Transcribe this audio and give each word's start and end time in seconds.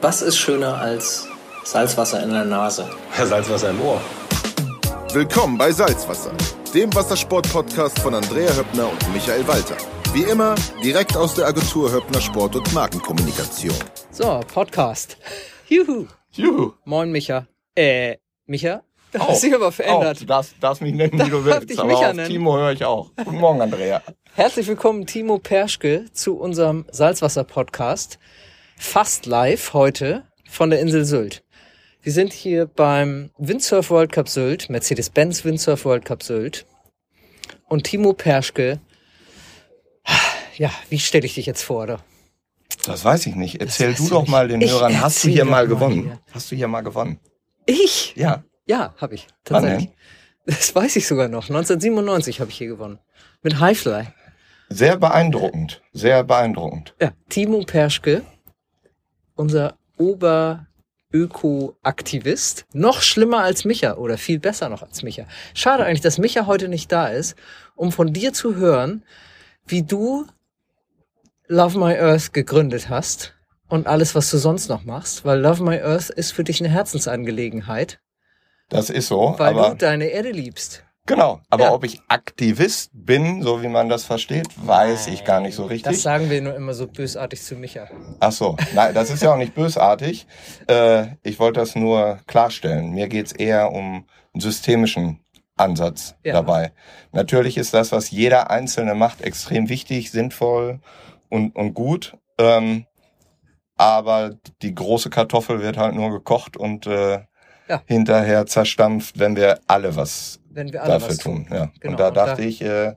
Was 0.00 0.22
ist 0.22 0.36
schöner 0.38 0.78
als 0.78 1.26
Salzwasser 1.64 2.22
in 2.22 2.30
der 2.30 2.44
Nase? 2.44 2.88
Salzwasser 3.16 3.70
im 3.70 3.80
Ohr. 3.80 4.00
Willkommen 5.12 5.58
bei 5.58 5.72
Salzwasser, 5.72 6.32
dem 6.74 6.94
Wassersport-Podcast 6.94 7.98
von 7.98 8.14
Andrea 8.14 8.54
Höppner 8.54 8.90
und 8.90 9.12
Michael 9.12 9.46
Walter. 9.48 9.76
Wie 10.12 10.22
immer, 10.22 10.54
direkt 10.82 11.16
aus 11.16 11.34
der 11.34 11.46
Agentur 11.46 11.90
Höppner 11.92 12.20
Sport 12.20 12.56
und 12.56 12.72
Markenkommunikation. 12.72 13.74
So, 14.10 14.40
Podcast. 14.52 15.18
Juhu. 15.68 16.06
Juhu. 16.32 16.72
Moin, 16.84 17.10
Micha. 17.10 17.46
Äh, 17.74 18.16
Micha? 18.46 18.82
Da 19.12 19.20
Auch. 19.20 19.28
hast 19.30 19.42
dich 19.42 19.54
aber 19.54 19.72
verändert. 19.72 20.16
Auch. 20.16 20.20
Du 20.20 20.26
darfst, 20.26 20.54
darfst 20.60 20.82
mich 20.82 20.94
nennen, 20.94 21.12
wie 21.24 21.30
du 21.30 21.42
Darf 21.42 21.60
willst. 21.60 21.70
dich 21.70 21.78
aber 21.78 21.88
Micha 21.88 22.10
auf 22.10 22.14
nennen? 22.14 22.28
Timo 22.28 22.56
höre 22.56 22.72
ich 22.72 22.84
auch. 22.84 23.10
Guten 23.16 23.38
Morgen, 23.38 23.60
Andrea. 23.62 24.02
Herzlich 24.34 24.66
willkommen, 24.68 25.06
Timo 25.06 25.38
Perschke, 25.38 26.04
zu 26.12 26.38
unserem 26.38 26.84
Salzwasser-Podcast. 26.92 28.18
Fast 28.78 29.26
live 29.26 29.72
heute 29.74 30.24
von 30.48 30.70
der 30.70 30.80
Insel 30.80 31.04
Sylt. 31.04 31.42
Wir 32.00 32.12
sind 32.12 32.32
hier 32.32 32.66
beim 32.66 33.30
Windsurf 33.36 33.90
World 33.90 34.12
Cup 34.12 34.28
Sylt, 34.28 34.70
Mercedes-Benz 34.70 35.44
Windsurf 35.44 35.84
World 35.84 36.04
Cup 36.04 36.22
Sylt. 36.22 36.64
Und 37.68 37.84
Timo 37.84 38.12
Perschke, 38.12 38.80
ja, 40.56 40.70
wie 40.88 40.98
stelle 40.98 41.26
ich 41.26 41.34
dich 41.34 41.46
jetzt 41.46 41.62
vor, 41.62 41.82
oder? 41.82 42.04
Das 42.86 43.04
weiß 43.04 43.26
ich 43.26 43.34
nicht. 43.34 43.60
Erzähl 43.60 43.94
du 43.94 44.08
doch 44.08 44.22
nicht. 44.22 44.30
mal 44.30 44.48
den 44.48 44.60
Ich 44.60 44.70
Hörern. 44.70 45.00
Hast 45.00 45.24
du 45.24 45.28
hier 45.28 45.44
mal 45.44 45.66
gewonnen? 45.66 46.04
hier. 46.04 46.20
Hast 46.32 46.50
du 46.50 46.56
hier 46.56 46.68
mal 46.68 46.80
gewonnen? 46.82 47.18
Ich? 47.66 48.14
Ja. 48.16 48.44
Ja, 48.66 48.94
habe 48.98 49.16
ich. 49.16 49.26
Tatsächlich. 49.44 49.90
Das 50.46 50.74
weiß 50.74 50.96
ich 50.96 51.06
sogar 51.06 51.28
noch. 51.28 51.48
1997 51.50 52.40
habe 52.40 52.50
ich 52.50 52.56
hier 52.56 52.68
gewonnen. 52.68 52.98
Mit 53.42 53.60
Highfly. 53.60 54.04
Sehr 54.70 54.96
beeindruckend. 54.96 55.82
Sehr 55.92 56.24
beeindruckend. 56.24 56.94
Ja, 57.00 57.12
Timo 57.28 57.60
Perschke, 57.64 58.22
unser 59.38 59.76
Oberöko-Aktivist. 59.96 62.66
Noch 62.72 63.02
schlimmer 63.02 63.42
als 63.42 63.64
Micha 63.64 63.94
oder 63.94 64.18
viel 64.18 64.38
besser 64.38 64.68
noch 64.68 64.82
als 64.82 65.02
Micha. 65.02 65.24
Schade 65.54 65.84
eigentlich, 65.84 66.00
dass 66.00 66.18
Micha 66.18 66.46
heute 66.46 66.68
nicht 66.68 66.90
da 66.92 67.08
ist, 67.08 67.36
um 67.76 67.92
von 67.92 68.12
dir 68.12 68.32
zu 68.32 68.56
hören, 68.56 69.04
wie 69.66 69.82
du 69.82 70.26
Love 71.46 71.78
My 71.78 71.98
Earth 71.98 72.32
gegründet 72.32 72.88
hast 72.88 73.34
und 73.68 73.86
alles, 73.86 74.14
was 74.14 74.30
du 74.30 74.38
sonst 74.38 74.68
noch 74.68 74.84
machst, 74.84 75.24
weil 75.24 75.40
Love 75.40 75.62
My 75.62 75.80
Earth 75.80 76.10
ist 76.10 76.32
für 76.32 76.44
dich 76.44 76.60
eine 76.60 76.70
Herzensangelegenheit, 76.70 78.00
Das 78.68 78.90
ist 78.90 79.08
so. 79.08 79.34
weil 79.38 79.54
du 79.54 79.74
deine 79.76 80.06
Erde 80.06 80.30
liebst. 80.30 80.84
Genau. 81.08 81.40
Aber 81.50 81.64
Ja. 81.64 81.72
ob 81.72 81.82
ich 81.84 82.00
Aktivist 82.06 82.90
bin, 82.92 83.42
so 83.42 83.62
wie 83.62 83.68
man 83.68 83.88
das 83.88 84.04
versteht, 84.04 84.46
weiß 84.64 85.08
ich 85.08 85.24
gar 85.24 85.40
nicht 85.40 85.56
so 85.56 85.62
Das 85.64 85.70
richtig. 85.72 86.00
sagen 86.02 86.30
wir 86.30 86.40
nur 86.40 86.54
immer 86.54 86.74
so 86.74 86.86
bösartig 86.86 87.42
zu 87.42 87.56
Micha. 87.56 87.88
Ach 88.20 88.30
so, 88.30 88.56
nein, 88.74 88.94
das 88.94 89.10
ist 89.10 89.22
ja 89.24 89.32
auch 89.32 89.36
nicht 89.36 89.54
bösartig. 89.54 90.26
Äh, 90.68 91.16
ich 91.24 91.40
wollte 91.40 91.58
das 91.58 91.74
nur 91.74 92.20
klarstellen. 92.28 92.90
Mir 92.92 93.08
geht's 93.08 93.32
eher 93.32 93.72
um 93.72 94.04
einen 94.34 94.40
systemischen 94.40 95.18
Ansatz 95.56 96.14
Ja. 96.22 96.34
dabei. 96.34 96.72
Natürlich 97.10 97.56
ist 97.58 97.74
das, 97.74 97.90
was 97.90 98.10
jeder 98.12 98.50
Einzelne 98.50 98.94
macht, 98.94 99.22
extrem 99.22 99.68
wichtig, 99.68 100.12
sinnvoll 100.12 100.78
und, 101.28 101.56
und 101.56 101.74
gut. 101.74 102.16
Ähm, 102.38 102.86
aber 103.76 104.34
die 104.62 104.74
große 104.74 105.10
Kartoffel 105.10 105.60
wird 105.60 105.76
halt 105.76 105.94
nur 105.94 106.10
gekocht 106.10 106.56
und 106.56 106.86
äh, 106.86 107.20
Ja. 107.68 107.82
hinterher 107.86 108.46
zerstampft, 108.46 109.18
wenn 109.18 109.36
wir 109.36 109.60
alle 109.66 109.94
was 109.96 110.40
Wenn 110.50 110.72
wir 110.72 110.82
alle 110.82 110.94
dafür 110.94 111.08
was 111.08 111.18
tun. 111.18 111.46
tun. 111.46 111.56
Ja. 111.56 111.70
Genau, 111.80 111.92
und 111.92 112.00
da 112.00 112.08
und 112.08 112.16
da- 112.16 112.26
dachte 112.26 112.42
ich, 112.42 112.62
äh, 112.62 112.94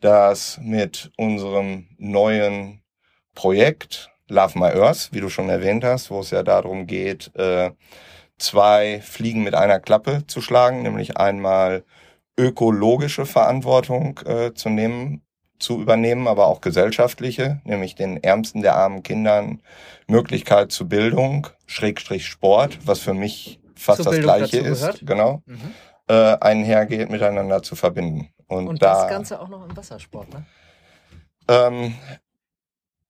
dass 0.00 0.58
mit 0.62 1.10
unserem 1.16 1.86
neuen 1.98 2.82
Projekt 3.34 4.10
Love 4.28 4.58
My 4.58 4.66
Earth, 4.72 5.08
wie 5.12 5.20
du 5.20 5.28
schon 5.28 5.48
erwähnt 5.48 5.84
hast, 5.84 6.10
wo 6.10 6.20
es 6.20 6.30
ja 6.30 6.42
darum 6.42 6.86
geht, 6.86 7.30
äh, 7.34 7.70
zwei 8.38 9.00
Fliegen 9.02 9.42
mit 9.42 9.54
einer 9.54 9.80
Klappe 9.80 10.24
zu 10.26 10.40
schlagen, 10.40 10.82
nämlich 10.82 11.16
einmal 11.16 11.84
ökologische 12.38 13.26
Verantwortung 13.26 14.20
äh, 14.26 14.52
zu 14.54 14.68
nehmen, 14.68 15.22
zu 15.58 15.80
übernehmen, 15.80 16.28
aber 16.28 16.46
auch 16.46 16.60
gesellschaftliche, 16.60 17.60
nämlich 17.64 17.96
den 17.96 18.22
Ärmsten 18.22 18.62
der 18.62 18.76
armen 18.76 19.02
Kindern 19.02 19.60
Möglichkeit 20.06 20.70
zu 20.70 20.88
Bildung, 20.88 21.48
Schrägstrich 21.66 22.26
Sport, 22.26 22.78
was 22.84 23.00
für 23.00 23.14
mich 23.14 23.58
fast 23.78 24.04
das 24.06 24.18
Gleiche 24.20 24.58
ist, 24.58 24.80
gehört. 24.80 25.06
genau 25.06 25.42
Mhm. 25.46 25.74
äh, 26.08 26.36
einhergeht, 26.40 27.10
miteinander 27.10 27.62
zu 27.62 27.76
verbinden. 27.76 28.28
Und, 28.46 28.66
Und 28.68 28.82
da 28.82 29.02
das 29.02 29.10
Ganze 29.10 29.40
auch 29.40 29.48
noch 29.48 29.68
im 29.68 29.76
Wassersport, 29.76 30.32
ne? 30.32 30.46
ähm, 31.48 31.94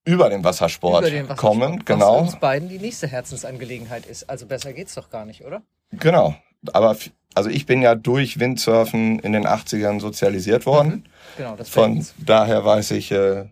über 0.04 0.30
den 0.30 0.42
Wassersport, 0.42 1.02
Über 1.02 1.10
den 1.10 1.28
Wassersport, 1.28 1.38
kommen, 1.38 1.78
Was 1.80 1.84
genau, 1.84 2.18
uns 2.20 2.36
beiden 2.40 2.68
die 2.68 2.78
nächste 2.78 3.06
Herzensangelegenheit 3.06 4.06
ist. 4.06 4.28
Also 4.30 4.46
besser 4.46 4.72
geht's 4.72 4.94
doch 4.94 5.10
gar 5.10 5.24
nicht, 5.24 5.44
oder? 5.44 5.62
genau. 5.92 6.34
Aber 6.72 6.96
also 7.34 7.50
ich 7.50 7.66
bin 7.66 7.82
ja 7.82 7.94
durch 7.94 8.40
Windsurfen 8.40 9.20
in 9.20 9.32
den 9.32 9.46
80ern 9.46 10.00
sozialisiert 10.00 10.66
worden. 10.66 11.08
Genau, 11.36 11.54
das 11.54 11.68
Von 11.68 12.04
daher 12.18 12.64
weiß 12.64 12.90
ich, 12.92 13.12
äh, 13.12 13.44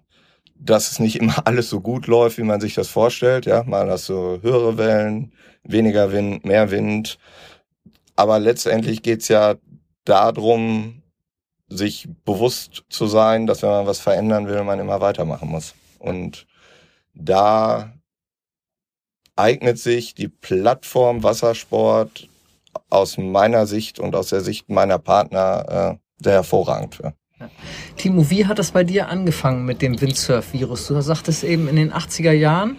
dass 0.59 0.91
es 0.91 0.99
nicht 0.99 1.17
immer 1.21 1.35
alles 1.47 1.71
so 1.71 1.81
gut 1.81 2.09
läuft, 2.09 2.39
wie 2.39 2.43
man 2.43 2.61
sich 2.61 2.75
das 2.75 2.89
vorstellt. 2.89 3.47
Ja, 3.47 3.63
mal 3.63 3.89
hast 3.89 4.09
du 4.09 4.41
höhere 4.43 4.77
Wellen, 4.77 5.33
weniger 5.69 6.13
Wind, 6.13 6.45
mehr 6.45 6.71
Wind. 6.71 7.19
Aber 8.15 8.39
letztendlich 8.39 9.03
geht's 9.03 9.29
ja 9.29 9.57
darum, 10.05 11.03
sich 11.69 12.09
bewusst 12.25 12.85
zu 12.89 13.07
sein, 13.07 13.47
dass 13.47 13.63
wenn 13.63 13.71
man 13.71 13.87
was 13.87 13.99
verändern 13.99 14.47
will, 14.49 14.63
man 14.63 14.79
immer 14.79 15.01
weitermachen 15.01 15.49
muss. 15.49 15.75
Und 15.99 16.47
da 17.15 17.93
eignet 19.35 19.79
sich 19.79 20.15
die 20.15 20.29
Plattform 20.29 21.23
Wassersport 21.23 22.29
aus 22.91 23.19
meiner 23.19 23.67
Sicht 23.67 23.99
und 23.99 24.15
aus 24.15 24.29
der 24.29 24.41
Sicht 24.41 24.69
meiner 24.69 24.99
Partner 24.99 25.99
äh, 26.01 26.23
sehr 26.23 26.35
hervorragend 26.35 26.95
für. 26.95 27.15
Timo, 27.97 28.31
wie 28.31 28.47
hat 28.47 28.59
das 28.59 28.71
bei 28.71 28.85
dir 28.85 29.09
angefangen 29.09 29.67
mit 29.67 29.83
dem 29.83 30.01
Windsurf-Virus? 30.01 30.89
Du 30.89 31.01
sagtest 31.03 31.45
eben 31.45 31.69
in 31.69 31.77
den 31.77 31.93
80er 31.93 32.33
Jahren. 32.33 32.79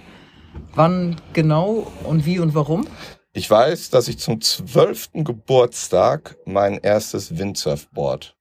Wann 0.75 1.15
genau 1.33 1.91
und 2.03 2.25
wie 2.25 2.39
und 2.39 2.53
warum? 2.55 2.87
Ich 3.33 3.49
weiß, 3.49 3.89
dass 3.91 4.07
ich 4.07 4.17
zum 4.19 4.41
zwölften 4.41 5.23
Geburtstag 5.23 6.37
mein 6.45 6.79
erstes 6.79 7.37
Windsurfboard 7.37 8.35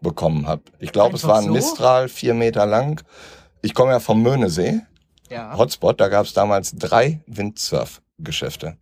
bekommen 0.00 0.46
habe. 0.46 0.62
Ich 0.80 0.92
glaube, 0.92 1.16
es 1.16 1.26
war 1.26 1.38
ein 1.38 1.44
so? 1.46 1.52
Mistral, 1.52 2.08
vier 2.08 2.34
Meter 2.34 2.66
lang. 2.66 3.02
Ich 3.62 3.72
komme 3.74 3.92
ja 3.92 4.00
vom 4.00 4.22
Möhnesee, 4.22 4.80
Ja. 5.30 5.56
Hotspot, 5.56 5.98
da 6.00 6.08
gab 6.08 6.26
es 6.26 6.34
damals 6.34 6.72
drei 6.76 7.22
Windsurf-Geschäfte. 7.26 8.76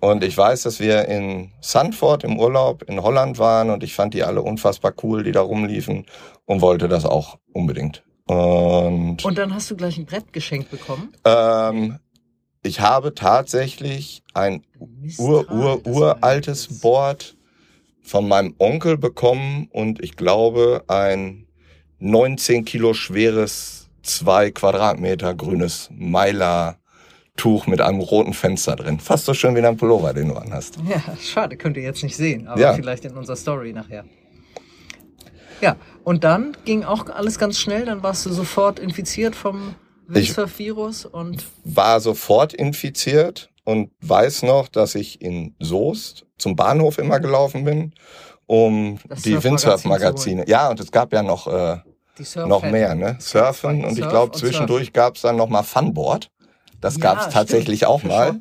Und 0.00 0.24
ich 0.24 0.36
weiß, 0.36 0.62
dass 0.62 0.80
wir 0.80 1.04
in 1.06 1.52
Sandford 1.60 2.24
im 2.24 2.38
Urlaub 2.38 2.82
in 2.88 3.02
Holland 3.02 3.38
waren 3.38 3.70
und 3.70 3.84
ich 3.84 3.94
fand 3.94 4.14
die 4.14 4.24
alle 4.24 4.42
unfassbar 4.42 4.92
cool, 5.02 5.22
die 5.22 5.32
da 5.32 5.42
rumliefen 5.42 6.06
und 6.46 6.60
wollte 6.60 6.88
das 6.88 7.04
auch 7.04 7.38
unbedingt. 7.52 8.02
Und, 8.26 9.24
Und 9.24 9.38
dann 9.38 9.54
hast 9.54 9.70
du 9.70 9.76
gleich 9.76 9.98
ein 9.98 10.06
Brett 10.06 10.32
geschenkt 10.32 10.70
bekommen. 10.70 11.12
ähm, 11.24 11.98
ich 12.62 12.80
habe 12.80 13.14
tatsächlich 13.14 14.22
ein 14.34 14.62
ur, 15.18 15.50
ur, 15.50 15.86
uraltes 15.86 16.80
Board 16.80 17.36
von 18.02 18.26
meinem 18.28 18.54
Onkel 18.58 18.96
bekommen 18.98 19.68
und 19.72 20.02
ich 20.02 20.16
glaube 20.16 20.84
ein 20.88 21.46
19 21.98 22.64
Kilo 22.64 22.94
schweres, 22.94 23.88
zwei 24.02 24.50
Quadratmeter 24.50 25.34
grünes 25.34 25.88
Meiler-Tuch 25.92 27.66
mit 27.66 27.80
einem 27.80 28.00
roten 28.00 28.32
Fenster 28.32 28.74
drin. 28.76 28.98
Fast 28.98 29.24
so 29.24 29.34
schön 29.34 29.54
wie 29.54 29.62
dein 29.62 29.76
Pullover, 29.76 30.12
den 30.12 30.28
du 30.28 30.34
anhast. 30.34 30.78
Ja, 30.88 31.00
schade, 31.20 31.56
könnt 31.56 31.76
ihr 31.76 31.84
jetzt 31.84 32.02
nicht 32.02 32.16
sehen, 32.16 32.48
aber 32.48 32.60
Ja. 32.60 32.74
vielleicht 32.74 33.04
in 33.04 33.16
unserer 33.16 33.36
Story 33.36 33.72
nachher. 33.72 34.04
Ja, 35.60 35.76
und 36.02 36.24
dann 36.24 36.56
ging 36.64 36.82
auch 36.82 37.08
alles 37.08 37.38
ganz 37.38 37.58
schnell, 37.60 37.84
dann 37.84 38.02
warst 38.02 38.26
du 38.26 38.32
sofort 38.32 38.80
infiziert 38.80 39.36
vom 39.36 39.76
Windsurf-Virus 40.08 41.06
und 41.06 41.44
War 41.64 42.00
sofort 42.00 42.52
infiziert 42.54 43.50
und 43.64 43.90
weiß 44.00 44.42
noch, 44.42 44.68
dass 44.68 44.94
ich 44.94 45.20
in 45.22 45.54
Soest 45.60 46.26
zum 46.38 46.56
Bahnhof 46.56 46.98
immer 46.98 47.20
gelaufen 47.20 47.64
bin, 47.64 47.94
um 48.46 48.98
Das 49.08 49.22
die 49.22 49.30
Surfmagazin 49.32 49.50
Windsurf-Magazine. 49.52 50.44
Ja, 50.48 50.68
und 50.70 50.80
es 50.80 50.90
gab 50.90 51.12
ja 51.12 51.22
noch 51.22 51.46
äh, 51.46 51.78
noch 52.46 52.62
mehr, 52.62 52.94
ne? 52.94 53.16
Surfen 53.20 53.84
und 53.84 53.98
ich 53.98 54.08
glaube 54.08 54.36
zwischendurch 54.36 54.92
gab 54.92 55.16
es 55.16 55.22
dann 55.22 55.36
noch 55.36 55.48
mal 55.48 55.62
Funboard. 55.62 56.30
Das 56.80 56.96
Ja, 56.96 57.00
gab's 57.14 57.32
tatsächlich 57.32 57.78
stimmt, 57.80 57.90
auch 57.90 58.02
mal. 58.02 58.40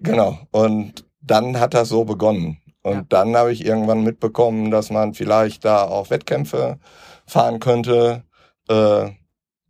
Genau. 0.00 0.38
Und 0.50 1.04
dann 1.20 1.60
hat 1.60 1.74
das 1.74 1.88
so 1.88 2.04
begonnen. 2.04 2.58
Und 2.82 2.92
Ja. 2.94 3.04
dann 3.08 3.36
habe 3.36 3.52
ich 3.52 3.64
irgendwann 3.64 4.02
mitbekommen, 4.02 4.70
dass 4.70 4.90
man 4.90 5.12
vielleicht 5.14 5.64
da 5.64 5.84
auch 5.84 6.10
Wettkämpfe 6.10 6.78
fahren 7.26 7.60
könnte 7.60 8.22
äh, 8.68 9.10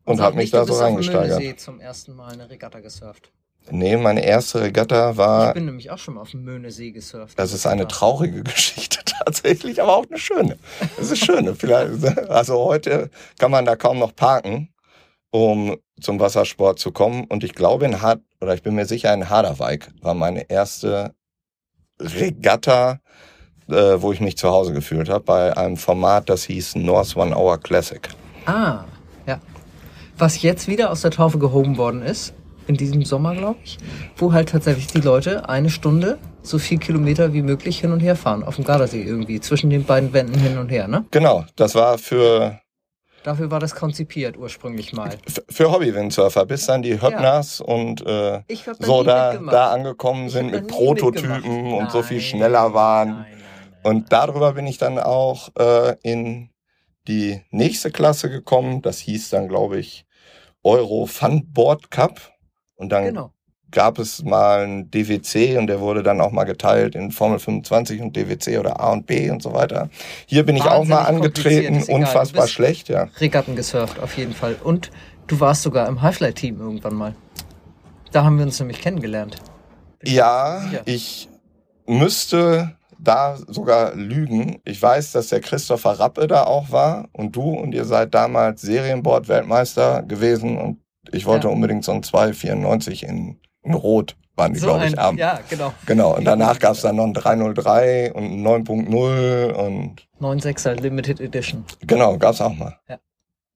und 0.07 0.21
habe 0.21 0.37
mich 0.37 0.51
da 0.51 0.65
so 0.65 0.75
reingesteigert. 0.75 1.39
Möhnesee 1.39 1.57
zum 1.57 1.81
ersten 1.81 2.15
Mal 2.15 2.33
eine 2.33 2.49
Regatta 2.49 2.81
gesurft. 2.81 3.31
Nee, 3.71 3.97
meine 3.97 4.25
erste 4.25 4.63
Regatta 4.63 5.11
Ich 5.11 5.17
war, 5.17 5.53
bin 5.53 5.65
nämlich 5.67 5.91
auch 5.91 5.99
schon 5.99 6.15
mal 6.15 6.21
auf 6.21 6.31
dem 6.31 6.45
Möhnesee 6.45 6.93
gesurft. 6.93 7.39
das 7.39 7.53
ist 7.53 7.67
eine 7.67 7.89
traurige 7.89 8.43
Geschichte 8.45 9.01
tatsächlich, 9.05 9.83
aber 9.83 9.97
auch 9.97 10.07
eine 10.09 10.19
schöne. 10.19 10.57
Das 10.97 11.11
ist 11.11 11.25
schöne. 11.25 11.55
Vielleicht, 11.55 12.05
also 12.31 12.65
heute 12.65 13.11
kann 13.39 13.51
man 13.51 13.65
da 13.65 13.75
kaum 13.77 13.99
noch 13.99 14.15
parken. 14.15 14.69
um 15.33 15.77
zum 16.01 16.21
Wassersport 16.21 16.79
zu 16.79 16.93
kommen. 16.93 17.25
Und 17.25 17.43
ich 17.43 17.55
glaube 17.55 17.85
in 17.87 18.01
Hard, 18.03 18.21
oder 18.41 18.55
ich 18.55 18.63
bin 18.63 18.75
mir 18.75 18.87
sicher, 18.87 19.13
in 19.13 19.29
Harderwijk 19.29 19.89
war 20.03 20.15
meine 20.15 20.49
erste 20.49 21.15
Regatta, 22.01 23.01
äh, 23.69 23.73
wo 24.01 24.13
ich 24.13 24.21
mich 24.21 24.37
zu 24.37 24.49
Hause 24.51 24.73
gefühlt 24.73 25.09
habe, 25.09 25.25
bei 25.25 25.57
einem 25.57 25.77
Format, 25.77 26.29
das 26.29 26.45
hieß 26.45 26.77
North 26.77 27.17
One 27.17 27.35
Hour 27.37 27.59
Classic. 27.59 28.07
Ah, 28.47 28.85
ja. 29.27 29.41
Was 30.19 30.41
jetzt 30.41 30.67
wieder 30.67 30.91
aus 30.91 31.03
der 31.03 31.11
Taufe 31.11 31.39
gehoben 31.39 31.77
worden 31.77 32.01
ist, 32.01 32.33
in 32.67 32.77
diesem 32.77 33.05
Sommer, 33.05 33.35
glaube 33.35 33.59
ich, 33.63 33.77
wo 34.17 34.33
halt 34.33 34.49
tatsächlich 34.49 34.87
die 34.87 35.01
Leute 35.01 35.49
eine 35.49 35.69
Stunde 35.69 36.19
so 36.43 36.59
viel 36.59 36.79
Kilometer 36.79 37.33
wie 37.35 37.43
möglich 37.43 37.81
hin 37.81 37.93
und 37.93 38.01
her 38.01 38.17
fahren, 38.17 38.43
auf 38.43 38.57
dem 38.57 38.65
Gardasee 38.65 39.03
irgendwie, 39.03 39.41
zwischen 39.41 39.69
den 39.69 39.85
beiden 39.85 40.13
Wänden 40.13 40.39
hin 40.39 40.57
und 40.59 40.71
her, 40.71 40.89
ne? 40.89 41.05
Genau, 41.11 41.45
das 41.57 41.75
war 41.75 41.99
für 41.99 42.61
Dafür 43.25 43.51
war 43.51 43.59
das 43.59 43.75
konzipiert 43.75 44.37
ursprünglich 44.39 44.93
mal. 44.93 45.11
Für 45.51 45.73
Hobby-Windsurfer, 45.73 46.47
bis 46.47 46.67
dann 46.67 46.83
die 46.83 47.03
Höppners 47.03 47.61
und 47.61 48.01
äh, 48.07 48.41
so 48.79 49.03
da, 49.03 49.31
mitgemacht. 49.33 49.55
da 49.55 49.73
angekommen 49.73 50.29
sind 50.29 50.53
mit 50.53 50.69
Prototypen 50.69 51.33
mitgemacht. 51.33 51.83
und 51.83 51.91
so 51.91 52.03
viel 52.03 52.19
Nein, 52.19 52.27
schneller 52.27 52.73
waren. 52.73 53.09
Nein, 53.09 53.19
nein, 53.19 53.31
nein. 53.33 53.83
Und 53.83 54.13
darüber 54.13 54.53
bin 54.53 54.69
ich 54.69 54.79
dann 54.79 55.01
auch 55.01 55.49
äh, 55.59 55.97
in 56.03 56.51
die 57.09 57.43
nächste 57.51 57.91
Klasse 57.91 58.31
gekommen. 58.31 58.81
Das 58.83 58.99
hieß 59.01 59.31
dann, 59.31 59.49
glaube 59.49 59.79
ich, 59.79 60.06
Euro 60.67 61.07
Funboard 61.07 61.91
Cup. 61.93 62.21
Und 62.75 62.91
dann 62.91 63.05
Genau. 63.05 63.31
gab 63.71 63.99
es 64.01 64.23
mal 64.25 64.65
einen 64.65 64.91
DWC 64.91 65.57
und 65.59 65.69
der 65.69 65.81
wurde 65.81 66.03
dann 66.03 66.21
auch 66.21 66.33
mal 66.33 66.45
geteilt 66.45 66.95
in 66.97 67.13
Formel 67.13 67.39
25 67.39 68.01
und 68.03 68.17
DWC 68.17 68.59
oder 68.59 68.81
A 68.81 68.93
und 68.93 69.07
B 69.07 69.31
und 69.31 69.43
so 69.43 69.53
weiter. 69.55 69.89
Hier 70.27 70.45
bin 70.45 70.57
ich 70.57 70.65
auch 70.65 70.85
mal 70.85 70.97
Wahnsinnig 71.07 71.23
angetreten, 71.25 71.83
unfassbar 71.93 72.49
schlecht, 72.49 72.89
ja. 72.89 73.09
Regatten 73.21 73.55
gesurft, 73.55 74.01
auf 74.01 74.17
jeden 74.19 74.35
Fall. 74.35 74.57
Und 74.63 74.91
du 75.29 75.39
warst 75.39 75.63
sogar 75.63 75.87
im 75.89 76.03
Highfly-Team 76.03 76.61
irgendwann 76.61 76.95
mal. 76.95 77.15
Da 78.13 78.25
haben 78.25 78.37
wir 78.39 78.45
uns 78.45 78.59
nämlich 78.59 78.81
kennengelernt. 78.81 79.37
Ja, 80.03 80.61
sicher. 80.63 80.83
ich 80.85 81.29
müsste 81.87 82.77
da 82.99 83.37
sogar 83.47 83.95
lügen. 83.95 84.61
Ich 84.65 84.81
weiß, 84.81 85.13
dass 85.13 85.29
der 85.29 85.41
Christopher 85.41 85.93
Rappe 86.01 86.27
da 86.27 86.45
auch 86.45 86.71
war 86.71 87.09
und 87.13 87.37
du 87.37 87.43
und 87.43 87.73
ihr 87.73 87.85
seid 87.85 88.15
damals 88.15 88.63
Serienboard-Weltmeister 88.63 90.03
gewesen 90.03 90.59
und 90.59 90.79
ich 91.13 91.27
wollte 91.27 91.47
Ja. 91.49 91.53
unbedingt 91.53 91.85
so 91.85 91.93
ein 91.93 92.03
294 92.03 93.05
in, 93.05 93.39
in 93.63 93.75
Rot, 93.75 94.17
waren 94.35 94.53
die, 94.53 94.59
So 94.59 94.67
glaube 94.67 94.87
ich, 94.87 94.99
am. 94.99 95.17
ja, 95.17 95.39
genau. 95.49 95.73
Genau, 95.87 96.17
und 96.17 96.25
danach 96.25 96.59
gab 96.59 96.73
es 96.75 96.83
dann 96.83 96.97
noch 96.97 97.05
ein 97.05 97.15
303 97.15 98.13
und 98.13 98.25
ein 98.25 98.43
9.0 98.47 99.53
und 99.53 100.07
9.6er 100.21 100.75
Limited 100.81 101.21
Edition 101.21 101.65
genau, 101.87 102.17
gab's 102.19 102.41
auch 102.41 102.55
mal. 102.55 102.79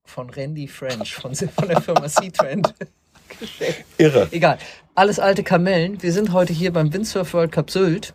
von 0.05 0.31
Randy 0.31 0.69
French 0.69 1.15
von, 1.15 1.35
von 1.35 1.69
der 1.69 1.81
Firma 1.81 2.09
Sea-Trend. 2.09 2.75
Irre. 3.99 4.29
Egal. 4.33 4.59
Alles 4.95 5.19
alte 5.21 5.43
Kamellen. 5.45 6.03
Wir 6.03 6.13
sind 6.13 6.33
heute 6.33 6.53
hier 6.53 6.73
beim 6.73 6.93
Windsurf 6.93 7.33
World 7.33 7.53
Cup 7.53 7.71
Sylt 7.71 8.15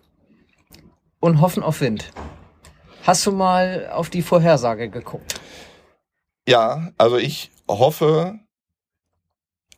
und 1.25 1.41
hoffen 1.41 1.63
auf 1.63 1.81
Wind. 1.81 2.11
Hast 3.01 3.25
du 3.25 3.31
mal 3.31 3.89
auf 3.91 4.11
die 4.11 4.21
Vorhersage 4.21 4.89
geguckt? 4.89 5.41
Ja, 6.47 6.91
also 6.99 7.17
ich 7.17 7.49
hoffe 7.67 8.39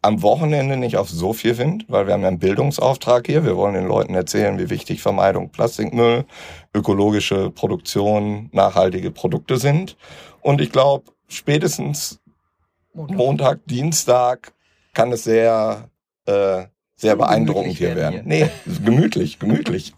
am 0.02 0.22
Wochenende 0.24 0.76
nicht 0.76 0.98
auf 0.98 1.10
so 1.10 1.32
viel 1.32 1.58
Wind, 1.58 1.86
weil 1.88 2.06
wir 2.06 2.14
haben 2.14 2.22
ja 2.22 2.28
einen 2.28 2.40
Bildungsauftrag 2.40 3.28
hier. 3.28 3.46
Wir 3.46 3.56
wollen 3.56 3.76
den 3.76 3.88
Leuten 3.88 4.14
erzählen, 4.14 4.60
wie 4.60 4.70
wichtig 4.70 5.02
Vermeidung 5.02 5.50
Plastikmüll, 5.50 6.26
ökologische 6.74 7.50
Produktion, 7.50 8.50
nachhaltige 8.52 9.12
Produkte 9.12 9.56
sind. 9.56 9.96
Und 10.42 10.60
ich 10.60 10.74
glaube, 10.74 11.12
spätestens 11.30 12.20
Montag, 12.94 13.66
Dienstag 13.68 14.52
kann 14.94 15.14
es 15.14 15.24
sehr, 15.24 15.90
äh, 16.26 16.66
sehr 16.98 17.16
beeindruckend 17.16 17.78
hier 17.78 17.96
werden 17.96 18.16
werden. 18.16 18.28
Nee, 18.28 18.50
gemütlich, 18.84 19.40
gemütlich. 19.40 19.94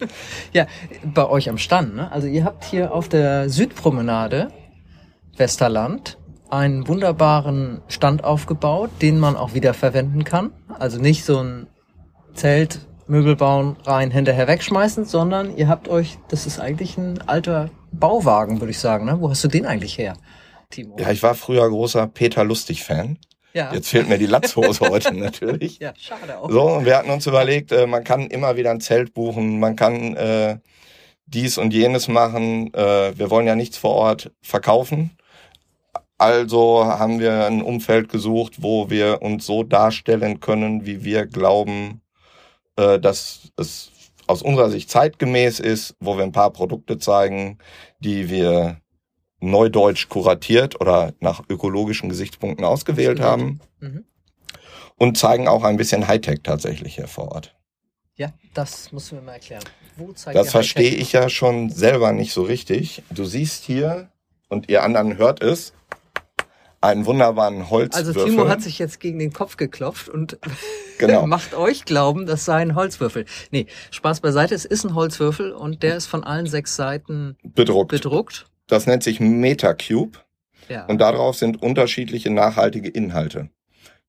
Ja, 0.53 0.67
bei 1.03 1.27
euch 1.27 1.49
am 1.49 1.57
Stand. 1.57 1.95
Ne? 1.95 2.11
Also 2.11 2.27
ihr 2.27 2.43
habt 2.43 2.65
hier 2.65 2.93
auf 2.93 3.07
der 3.07 3.49
Südpromenade 3.49 4.49
Westerland 5.37 6.17
einen 6.49 6.87
wunderbaren 6.87 7.81
Stand 7.87 8.23
aufgebaut, 8.23 8.89
den 9.01 9.17
man 9.19 9.37
auch 9.37 9.53
wieder 9.53 9.73
verwenden 9.73 10.25
kann. 10.25 10.51
Also 10.77 10.99
nicht 10.99 11.23
so 11.23 11.39
ein 11.41 11.67
Zelt, 12.33 12.79
Möbel 13.07 13.35
bauen, 13.35 13.75
rein, 13.85 14.11
hinterher 14.11 14.47
wegschmeißen, 14.47 15.05
sondern 15.05 15.55
ihr 15.55 15.67
habt 15.67 15.87
euch, 15.87 16.17
das 16.27 16.45
ist 16.45 16.59
eigentlich 16.59 16.97
ein 16.97 17.21
alter 17.27 17.69
Bauwagen, 17.91 18.59
würde 18.59 18.71
ich 18.71 18.79
sagen. 18.79 19.05
Ne? 19.05 19.17
Wo 19.19 19.29
hast 19.29 19.43
du 19.43 19.47
den 19.47 19.65
eigentlich 19.65 19.97
her, 19.97 20.15
Timo? 20.69 20.97
Ja, 20.99 21.09
ich 21.11 21.23
war 21.23 21.33
früher 21.33 21.67
großer 21.67 22.07
Peter 22.07 22.43
Lustig-Fan. 22.43 23.17
Ja. 23.53 23.73
Jetzt 23.73 23.89
fehlt 23.89 24.09
mir 24.09 24.17
die 24.17 24.25
Latzhose 24.25 24.79
heute 24.89 25.13
natürlich. 25.15 25.79
ja 25.79 25.93
schade 25.97 26.37
auch. 26.37 26.49
So, 26.49 26.61
und 26.63 26.85
wir 26.85 26.97
hatten 26.97 27.09
uns 27.09 27.25
überlegt, 27.27 27.71
äh, 27.71 27.87
man 27.87 28.03
kann 28.03 28.27
immer 28.27 28.55
wieder 28.57 28.71
ein 28.71 28.81
Zelt 28.81 29.13
buchen, 29.13 29.59
man 29.59 29.75
kann 29.75 30.15
äh, 30.15 30.57
dies 31.25 31.57
und 31.57 31.73
jenes 31.73 32.07
machen. 32.07 32.73
Äh, 32.73 33.17
wir 33.17 33.29
wollen 33.29 33.47
ja 33.47 33.55
nichts 33.55 33.77
vor 33.77 33.95
Ort 33.95 34.31
verkaufen. 34.41 35.11
Also 36.17 36.85
haben 36.85 37.19
wir 37.19 37.45
ein 37.45 37.61
Umfeld 37.61 38.09
gesucht, 38.09 38.61
wo 38.61 38.89
wir 38.89 39.21
uns 39.21 39.45
so 39.45 39.63
darstellen 39.63 40.41
können, 40.41 40.85
wie 40.85 41.03
wir 41.05 41.25
glauben, 41.25 42.01
äh, 42.75 42.99
dass 42.99 43.51
es 43.55 43.91
aus 44.27 44.41
unserer 44.41 44.69
Sicht 44.69 44.89
zeitgemäß 44.91 45.59
ist, 45.59 45.95
wo 45.99 46.17
wir 46.17 46.23
ein 46.23 46.31
paar 46.33 46.51
Produkte 46.51 46.97
zeigen, 46.97 47.57
die 47.99 48.29
wir 48.29 48.81
neudeutsch 49.39 50.09
kuratiert 50.09 50.79
oder 50.81 51.13
nach 51.19 51.43
ökologischen 51.49 52.09
Gesichtspunkten 52.09 52.65
ausgewählt 52.65 53.19
haben 53.19 53.59
Mhm. 53.79 54.03
und 54.97 55.17
zeigen 55.17 55.47
auch 55.47 55.63
ein 55.63 55.77
bisschen 55.77 56.07
Hightech 56.07 56.41
tatsächlich 56.43 56.95
hier 56.95 57.07
vor 57.07 57.31
Ort. 57.31 57.55
Ja, 58.15 58.33
das 58.53 58.91
musst 58.91 59.11
du 59.11 59.15
mir 59.15 59.21
mal 59.21 59.33
erklären. 59.33 59.63
Wo 59.95 60.13
Das 60.33 60.51
verstehe 60.51 60.91
ich 60.91 61.13
ja 61.13 61.29
schon 61.29 61.69
selber 61.69 62.11
nicht 62.11 62.33
so 62.33 62.41
richtig. 62.43 63.01
Du 63.09 63.23
siehst 63.25 63.63
hier, 63.63 64.09
und 64.49 64.69
ihr 64.69 64.83
anderen 64.83 65.17
hört 65.17 65.41
es, 65.41 65.73
einen 66.81 67.05
wunderbaren 67.05 67.69
Holzwürfel. 67.69 68.07
Also 68.21 68.25
Timo 68.25 68.47
hat 68.49 68.61
sich 68.61 68.79
jetzt 68.79 68.99
gegen 69.01 69.19
den 69.19 69.33
Kopf 69.33 69.57
geklopft 69.57 70.09
und 70.09 70.37
Genau. 70.97 71.25
macht 71.27 71.53
euch 71.53 71.85
glauben, 71.85 72.25
das 72.25 72.43
sei 72.43 72.55
ein 72.61 72.75
Holzwürfel. 72.75 73.25
Nee, 73.51 73.67
Spaß 73.91 74.19
beiseite, 74.19 74.53
es 74.55 74.65
ist 74.65 74.83
ein 74.85 74.95
Holzwürfel 74.95 75.53
und 75.53 75.81
der 75.83 75.95
ist 75.95 76.07
von 76.07 76.23
allen 76.25 76.45
sechs 76.45 76.75
Seiten 76.75 77.37
bedruckt. 77.43 77.91
bedruckt. 77.91 78.47
Das 78.69 78.87
nennt 78.87 79.03
sich 79.03 79.19
Metacube 79.19 80.19
Ja. 80.69 80.85
und 80.85 80.99
darauf 81.01 81.35
sind 81.35 81.61
unterschiedliche 81.61 82.29
nachhaltige 82.29 82.87
Inhalte, 82.89 83.49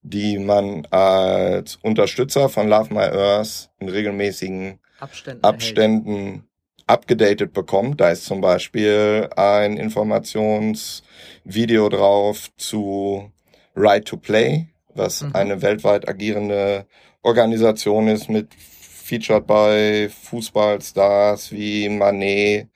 die 0.03 0.39
man 0.39 0.87
als 0.91 1.75
Unterstützer 1.77 2.49
von 2.49 2.69
Love 2.69 2.95
My 2.95 3.01
Earth 3.01 3.71
in 3.81 3.89
regelmäßigen 3.89 4.79
Abständen. 5.01 5.43
Abständen 5.45 6.45
abgedatet 6.87 7.53
bekommt. 7.53 8.01
Da 8.01 8.11
ist 8.11 8.25
zum 8.27 8.41
Beispiel 8.41 9.29
ein 9.37 9.77
Informationsvideo 9.79 11.89
drauf 11.89 12.51
zu 12.57 13.31
Right 13.77 14.05
to 14.05 14.17
Play, 14.17 14.67
was 14.95 15.23
Mhm. 15.23 15.31
eine 15.35 15.63
weltweit 15.63 16.09
agierende 16.09 16.87
Organisation 17.23 18.09
ist 18.09 18.29
mit 18.29 18.53
featured 18.55 19.47
bei 19.47 20.09
Fußballstars 20.11 21.53
wie 21.53 21.89
Manet, 21.89 22.69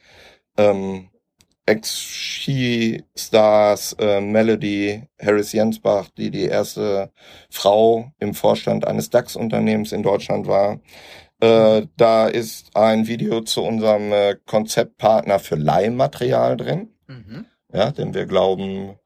ähm, 0.56 1.08
Ex-Ski-Stars, 2.64 3.94
äh, 3.98 4.20
Melody, 4.20 5.02
Harris 5.20 5.52
Jensbach, 5.52 6.08
die 6.16 6.30
die 6.30 6.44
erste 6.44 7.10
Frau 7.50 8.12
im 8.18 8.34
Vorstand 8.34 8.86
eines 8.86 9.10
DAX-Unternehmens 9.10 9.92
in 9.92 10.02
Deutschland 10.02 10.46
war. 10.46 10.80
Äh, 11.40 11.86
da 11.96 12.26
ist 12.28 12.74
ein 12.76 13.06
Video 13.06 13.40
zu 13.40 13.62
unserem 13.62 14.12
äh, 14.12 14.36
Konzeptpartner 14.46 15.38
für 15.38 15.56
Leihmaterial 15.56 16.56
drin, 16.56 16.90
Mhm. 17.06 17.44
ja, 17.72 17.90
denn 17.90 18.14
wir 18.14 18.24
glauben, 18.26 18.96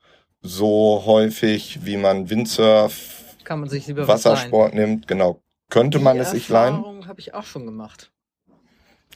so 0.40 1.02
häufig, 1.04 1.80
wie 1.84 1.96
man 1.96 2.30
Windsurf, 2.30 3.24
Kann 3.42 3.58
man 3.60 3.68
sich 3.68 3.88
lieber 3.88 4.02
was 4.06 4.24
Wassersport 4.24 4.72
nimmt, 4.74 5.08
genau, 5.08 5.42
könnte 5.68 5.98
man 5.98 6.14
Die 6.16 6.20
es 6.22 6.30
sich 6.30 6.48
leihen, 6.48 6.76
Erfahrung 6.76 7.08
habe 7.08 7.18
ich 7.20 7.34
auch 7.34 7.42
schon 7.44 7.66
gemacht. 7.66 8.12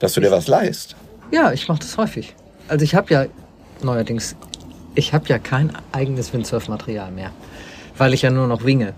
dass 0.01 0.15
du 0.15 0.21
dir 0.21 0.33
was 0.33 0.49
leihst. 0.49 0.97
Ja, 1.31 1.53
ich 1.53 1.69
mache 1.69 1.79
das 1.79 1.97
häufig. 1.97 2.35
Also 2.69 2.85
ich 2.85 2.95
habe 2.95 3.13
ja 3.13 3.27
neuerdings, 3.83 4.37
ich 4.95 5.13
habe 5.13 5.29
ja 5.29 5.39
kein 5.39 5.73
eigenes 5.93 6.33
Windsurfmaterial 6.33 7.11
mehr, 7.11 7.31
weil 7.99 8.15
ich 8.15 8.23
ja 8.23 8.31
nur 8.31 8.47
noch 8.47 8.65
winge. 8.65 8.95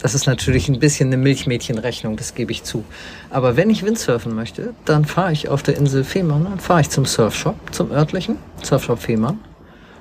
Das 0.00 0.14
ist 0.14 0.26
natürlich 0.26 0.68
ein 0.68 0.78
bisschen 0.78 1.08
eine 1.08 1.16
Milchmädchenrechnung, 1.16 2.16
das 2.16 2.34
gebe 2.34 2.52
ich 2.52 2.62
zu. 2.62 2.84
Aber 3.30 3.56
wenn 3.56 3.68
ich 3.68 3.84
Windsurfen 3.84 4.32
möchte, 4.34 4.72
dann 4.84 5.04
fahre 5.04 5.32
ich 5.32 5.48
auf 5.48 5.64
der 5.64 5.76
Insel 5.76 6.04
Fehmarn, 6.04 6.44
dann 6.44 6.60
fahre 6.60 6.82
ich 6.82 6.90
zum 6.90 7.04
Surfshop, 7.04 7.56
zum 7.72 7.90
örtlichen 7.90 8.36
Surfshop 8.62 9.00
Fehmarn. 9.00 9.40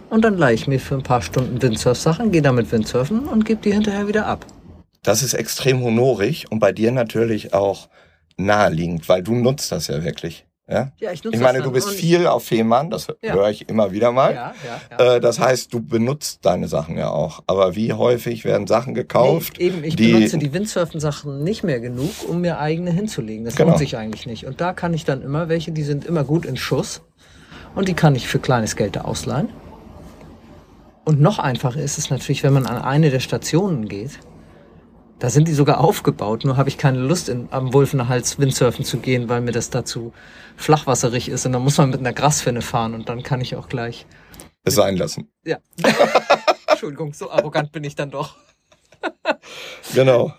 Und 0.10 0.24
dann 0.24 0.38
leihe 0.38 0.54
ich 0.54 0.68
mir 0.68 0.80
für 0.80 0.96
ein 0.96 1.04
paar 1.04 1.22
Stunden 1.22 1.62
Windsurf-Sachen, 1.62 2.32
gehe 2.32 2.44
damit 2.44 2.72
Windsurfen 2.72 3.26
und 3.26 3.44
gebe 3.44 3.62
die 3.62 3.74
hinterher 3.74 4.08
wieder 4.08 4.28
ab. 4.28 4.46
Das 5.04 5.24
ist 5.24 5.34
extrem 5.34 5.82
honorig 5.82 6.52
und 6.52 6.60
bei 6.60 6.72
dir 6.72 6.92
natürlich 6.92 7.54
auch 7.54 7.90
naheliegend, 8.38 9.10
weil 9.10 9.24
du 9.24 9.34
nutzt 9.34 9.72
das 9.72 9.88
ja 9.88 10.04
wirklich. 10.04 10.47
Ja? 10.70 10.92
Ja, 10.98 11.12
ich 11.14 11.24
nutze 11.24 11.38
Ich 11.38 11.42
meine, 11.42 11.60
das 11.60 11.68
du 11.68 11.72
bist 11.72 11.90
viel 11.92 12.28
auf 12.28 12.44
Fehmarn, 12.44 12.90
das 12.90 13.08
Ja. 13.22 13.34
höre 13.34 13.50
ich 13.50 13.70
immer 13.70 13.92
wieder 13.94 14.12
mal. 14.12 14.34
Ja, 14.34 14.54
ja, 14.66 14.98
ja. 15.06 15.16
Äh, 15.16 15.20
das 15.22 15.40
heißt, 15.40 15.74
du 15.74 15.80
benutzt 15.82 16.40
deine 16.46 16.68
Sachen 16.68 16.98
ja 16.98 17.10
auch. 17.10 17.42
Aber 17.48 17.76
wie 17.78 17.94
häufig 17.94 18.44
werden 18.44 18.68
Sachen 18.68 18.94
gekauft? 18.94 19.54
Nee, 19.60 19.66
eben, 19.68 19.84
ich 19.86 19.96
die- 19.96 20.12
benutze 20.12 20.38
die 20.38 20.52
Windsurfen-Sachen 20.52 21.42
nicht 21.44 21.64
mehr 21.64 21.80
genug, 21.80 22.10
um 22.28 22.42
mir 22.42 22.60
eigene 22.60 22.92
hinzulegen. 22.92 23.46
Das 23.46 23.56
Genau. 23.56 23.70
lohnt 23.70 23.80
sich 23.80 23.96
eigentlich 23.96 24.26
nicht. 24.26 24.46
Und 24.46 24.60
da 24.60 24.74
kann 24.74 24.94
ich 24.94 25.06
dann 25.06 25.22
immer 25.22 25.48
welche, 25.48 25.72
die 25.72 25.84
sind 25.84 26.04
immer 26.06 26.26
gut 26.26 26.46
in 26.46 26.58
Schuss. 26.58 27.02
Und 27.74 27.88
die 27.88 27.94
kann 27.94 28.16
ich 28.16 28.28
für 28.28 28.40
kleines 28.40 28.76
Geld 28.76 28.96
da 28.98 29.02
ausleihen. 29.02 29.50
Und 31.06 31.22
noch 31.22 31.40
einfacher 31.40 31.80
ist 31.80 31.98
es 31.98 32.10
natürlich, 32.10 32.44
wenn 32.44 32.52
man 32.52 32.66
an 32.66 32.82
eine 32.82 33.10
der 33.10 33.22
Stationen 33.22 33.88
geht. 33.88 34.20
Da 35.20 35.32
sind 35.32 35.48
die 35.48 35.54
sogar 35.54 35.80
aufgebaut, 35.80 36.46
nur 36.46 36.58
habe 36.58 36.70
ich 36.70 36.78
keine 36.78 37.00
Lust, 37.00 37.28
in, 37.28 37.48
am 37.52 37.74
Wulfener-Hals 37.74 38.38
Windsurfen 38.38 38.86
zu 38.86 39.00
gehen, 39.00 39.30
weil 39.30 39.42
mir 39.42 39.52
das 39.52 39.72
dazu 39.72 40.14
flachwasserig 40.58 41.30
ist. 41.30 41.46
Und 41.46 41.54
dann 41.54 41.64
muss 41.64 41.78
man 41.78 41.90
mit 41.90 42.00
einer 42.00 42.14
Grasfinne 42.14 42.62
fahren 42.62 42.94
und 42.94 43.10
dann 43.10 43.24
kann 43.24 43.42
ich 43.42 43.56
auch 43.56 43.68
gleich. 43.68 44.06
es 44.64 44.76
sein 44.76 44.96
lassen. 44.96 45.32
Ja. 45.44 45.58
Entschuldigung, 46.68 47.14
so 47.14 47.32
arrogant 47.32 47.72
bin 47.72 47.84
ich 47.84 47.96
dann 47.96 48.12
doch. 48.12 48.36
Genau. 49.94 50.34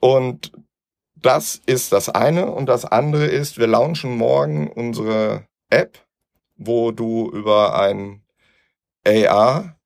Und 0.00 0.52
das 1.16 1.60
ist 1.66 1.92
das 1.92 2.08
eine. 2.08 2.52
Und 2.52 2.66
das 2.66 2.84
andere 2.84 3.26
ist, 3.26 3.58
wir 3.58 3.66
launchen 3.66 4.16
morgen 4.16 4.70
unsere 4.70 5.46
App, 5.68 5.98
wo 6.56 6.92
du 6.92 7.30
über 7.30 7.78
ein 7.78 8.22
AR, 9.04 9.76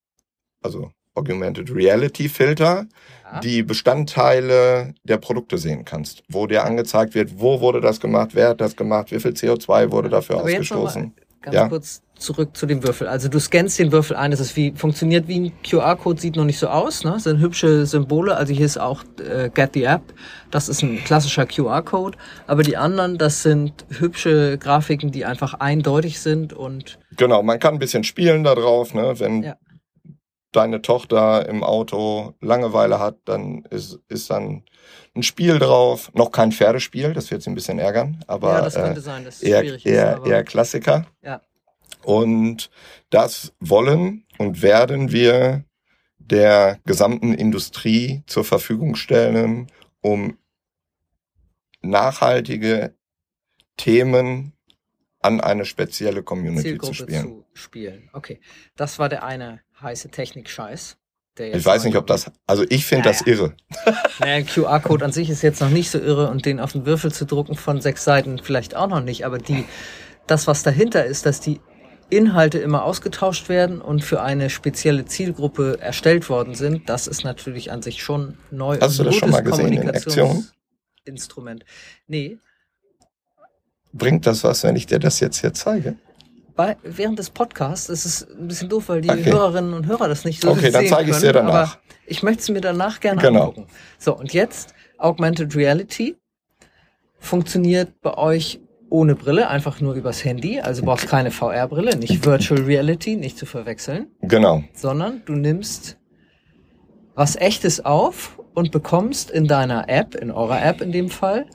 also 0.63 0.93
Augmented 1.15 1.75
Reality 1.75 2.29
Filter, 2.29 2.87
Ja. 3.35 3.41
die 3.41 3.63
Bestandteile 3.63 4.95
der 5.05 5.19
Produkte 5.19 5.59
sehen 5.59 5.85
kannst, 5.85 6.23
wo 6.29 6.47
dir 6.47 6.65
angezeigt 6.65 7.15
wird, 7.15 7.39
wo 7.41 7.61
wurde 7.61 7.81
das 7.81 8.01
gemacht, 8.01 8.31
wer 8.35 8.51
hat 8.51 8.61
das 8.61 8.77
gemacht, 8.77 9.11
wie 9.13 9.21
viel 9.21 9.33
CO2 9.33 9.91
wurde 9.93 10.09
dafür 10.09 10.37
Aber 10.37 10.45
ausgestoßen. 10.45 11.15
Ganz 11.43 11.55
Ja. 11.55 11.69
kurz 11.69 12.03
zurück 12.19 12.55
zu 12.55 12.67
dem 12.67 12.83
Würfel. 12.85 13.07
Also 13.07 13.31
du 13.31 13.39
scannst 13.41 13.79
den 13.79 13.93
Würfel 13.93 14.15
ein, 14.15 14.31
das 14.31 14.41
ist 14.41 14.55
wie, 14.57 14.73
funktioniert 14.77 15.27
wie 15.27 15.41
ein 15.41 15.53
QR-Code, 15.67 16.21
sieht 16.21 16.37
noch 16.37 16.45
nicht 16.45 16.59
so 16.59 16.69
aus, 16.69 17.03
ne? 17.03 17.19
Sind 17.19 17.41
hübsche 17.41 17.87
Symbole. 17.87 18.37
Also 18.37 18.53
hier 18.53 18.67
ist 18.67 18.79
auch 18.79 19.05
äh, 19.27 19.49
Get 19.49 19.71
the 19.73 19.85
App. 19.85 20.03
Das 20.51 20.69
ist 20.69 20.83
ein 20.83 21.03
klassischer 21.03 21.47
QR-Code. 21.47 22.19
Aber 22.47 22.63
die 22.63 22.77
anderen, 22.77 23.17
das 23.17 23.43
sind 23.43 23.87
hübsche 23.89 24.59
Grafiken, 24.59 25.13
die 25.13 25.25
einfach 25.25 25.55
eindeutig 25.55 26.21
sind 26.21 26.53
und 26.53 26.99
Genau, 27.17 27.43
man 27.43 27.59
kann 27.59 27.75
ein 27.75 27.79
bisschen 27.79 28.05
spielen 28.05 28.45
da 28.45 28.55
drauf, 28.55 28.93
ne? 28.93 29.15
Wenn 29.19 29.43
Ja. 29.43 29.57
Deine 30.53 30.83
Tochter 30.83 31.49
im 31.49 31.63
Auto 31.63 32.35
Langeweile 32.41 32.99
hat, 32.99 33.19
dann 33.25 33.65
ist, 33.71 34.01
ist 34.09 34.31
dann 34.31 34.65
ein 35.15 35.23
Spiel 35.23 35.59
drauf. 35.59 36.11
Noch 36.15 36.33
kein 36.33 36.53
Pferdespiel, 36.53 37.13
das 37.13 37.31
wird 37.31 37.43
sie 37.43 37.51
ein 37.51 37.55
bisschen 37.55 37.79
ärgern, 37.79 38.25
aber 38.27 38.55
ja, 38.55 38.61
das 38.63 38.77
äh, 38.77 38.83
könnte 38.83 39.01
sein, 39.01 39.25
dass 39.25 39.37
es 39.37 39.43
eher, 39.43 39.61
schwierig 39.61 39.87
ist. 39.87 39.93
eher, 39.93 40.17
aber, 40.17 40.27
eher 40.27 40.45
Klassiker. 40.45 41.07
Ja. 41.23 41.41
Und 42.03 42.71
das 43.11 43.53
wollen 43.61 44.25
und 44.39 44.63
werden 44.63 45.13
wir 45.13 45.65
der 46.19 46.79
gesamten 46.87 47.35
Industrie 47.35 48.23
zur 48.27 48.45
Verfügung 48.45 48.95
stellen, 48.95 49.71
um 50.01 50.39
nachhaltige 51.83 52.95
Themen 53.77 54.53
an 55.21 55.41
eine 55.41 55.65
spezielle 55.65 56.23
Community 56.23 56.63
Zielgruppe 56.63 56.97
zu 56.97 57.03
spielen. 57.03 57.23
zu 57.23 57.45
spielen. 57.53 58.11
Okay, 58.13 58.41
das 58.77 58.99
war 58.99 59.09
der 59.09 59.25
eine 59.25 59.61
heiße 59.83 60.11
Technik-Scheiß. 60.11 60.97
der 61.39 61.49
jetzt 61.49 61.57
Ich 61.59 61.65
weiß 61.67 61.85
nicht, 61.85 61.97
ob 61.97 62.07
das, 62.07 62.31
also 62.47 62.65
ich 62.69 62.85
finde 62.87 63.05
Naja. 63.09 63.19
das 63.19 63.27
irre. 63.27 63.55
Naja, 64.19 64.35
ein 64.35 64.47
QR-Code 64.47 65.05
an 65.05 65.13
sich 65.13 65.31
ist 65.31 65.43
jetzt 65.43 65.61
noch 65.61 65.71
nicht 65.71 65.91
so 65.91 65.99
irre 65.99 66.29
und 66.31 66.45
den 66.47 66.61
auf 66.61 66.73
den 66.73 66.87
Würfel 66.87 67.13
zu 67.13 67.25
drucken 67.25 67.55
von 67.57 67.81
sechs 67.81 68.05
Seiten 68.05 68.39
vielleicht 68.39 68.75
auch 68.77 68.89
noch 68.89 69.01
nicht, 69.03 69.25
aber 69.25 69.39
die, 69.39 69.65
das, 70.27 70.47
was 70.47 70.63
dahinter 70.63 71.05
ist, 71.05 71.27
dass 71.27 71.41
die 71.41 71.61
Inhalte 72.11 72.59
immer 72.59 72.83
ausgetauscht 72.85 73.49
werden 73.49 73.81
und 73.81 74.03
für 74.05 74.21
eine 74.21 74.51
spezielle 74.51 75.05
Zielgruppe 75.05 75.79
erstellt 75.81 76.29
worden 76.29 76.55
sind, 76.57 76.89
das 76.89 77.07
ist 77.07 77.23
natürlich 77.23 77.71
an 77.71 77.83
sich 77.83 78.03
schon 78.03 78.37
neu. 78.51 78.79
Hast 78.81 78.99
du 78.99 79.05
das 79.05 79.15
schon 79.15 79.31
mal 79.31 79.43
gesehen 79.43 79.73
in 79.73 79.89
Aktion? 79.89 80.27
Kommunikationsinstrument. 81.07 81.65
Nee, 82.09 82.39
Bringt 83.93 84.25
das 84.27 84.45
was, 84.45 84.63
wenn 84.63 84.77
ich 84.77 84.87
dir 84.87 85.01
das 85.01 85.19
jetzt 85.21 85.41
hier 85.41 85.53
zeige? 85.53 85.97
Bei, 86.61 86.77
während 86.83 87.19
des 87.19 87.31
Podcasts 87.31 87.89
ist 87.89 88.05
es 88.05 88.29
ein 88.31 88.47
bisschen 88.49 88.69
doof, 88.69 88.89
weil 88.91 89.01
die 89.01 89.09
Okay. 89.11 89.25
Hörerinnen 89.33 89.73
und 89.73 89.87
Hörer 89.87 90.09
das 90.09 90.27
nicht 90.27 90.43
so 90.43 90.51
Okay, 90.51 90.71
dann 90.71 90.83
sehen 90.83 90.91
zeige 90.91 91.11
ich's 91.11 91.21
können, 91.21 91.33
dir 91.33 91.41
danach. 91.41 91.55
Aber 91.77 91.81
ich 92.07 92.23
möchte 92.23 92.43
es 92.43 92.49
mir 92.51 92.61
danach 92.61 93.01
gerne 93.01 93.23
Genau. 93.23 93.45
angucken. 93.49 93.67
So, 93.99 94.15
und 94.15 94.35
jetzt 94.35 94.75
Augmented 94.99 95.57
Reality 95.57 96.17
funktioniert 97.19 98.01
bei 98.03 98.13
euch 98.19 98.61
ohne 98.91 99.15
Brille, 99.15 99.49
einfach 99.49 99.81
nur 99.81 99.95
übers 99.95 100.23
Handy. 100.25 100.61
Also 100.61 100.83
brauchst 100.83 101.09
keine 101.09 101.31
VR-Brille, 101.31 101.97
nicht 101.97 102.27
Virtual 102.27 102.61
Reality, 102.61 103.17
nicht 103.17 103.39
zu 103.39 103.47
verwechseln, 103.47 104.09
Genau. 104.21 104.63
sondern 104.75 105.23
du 105.25 105.33
nimmst 105.33 105.97
was 107.15 107.37
Echtes 107.37 107.83
auf 107.85 108.39
und 108.55 108.71
bekommst 108.71 109.31
in 109.31 109.47
deiner 109.47 109.89
App, 109.89 110.15
in 110.15 110.31
eurer 110.31 110.63
App 110.63 110.83
in 110.83 110.93
dem 110.93 111.09
Fall, 111.09 111.47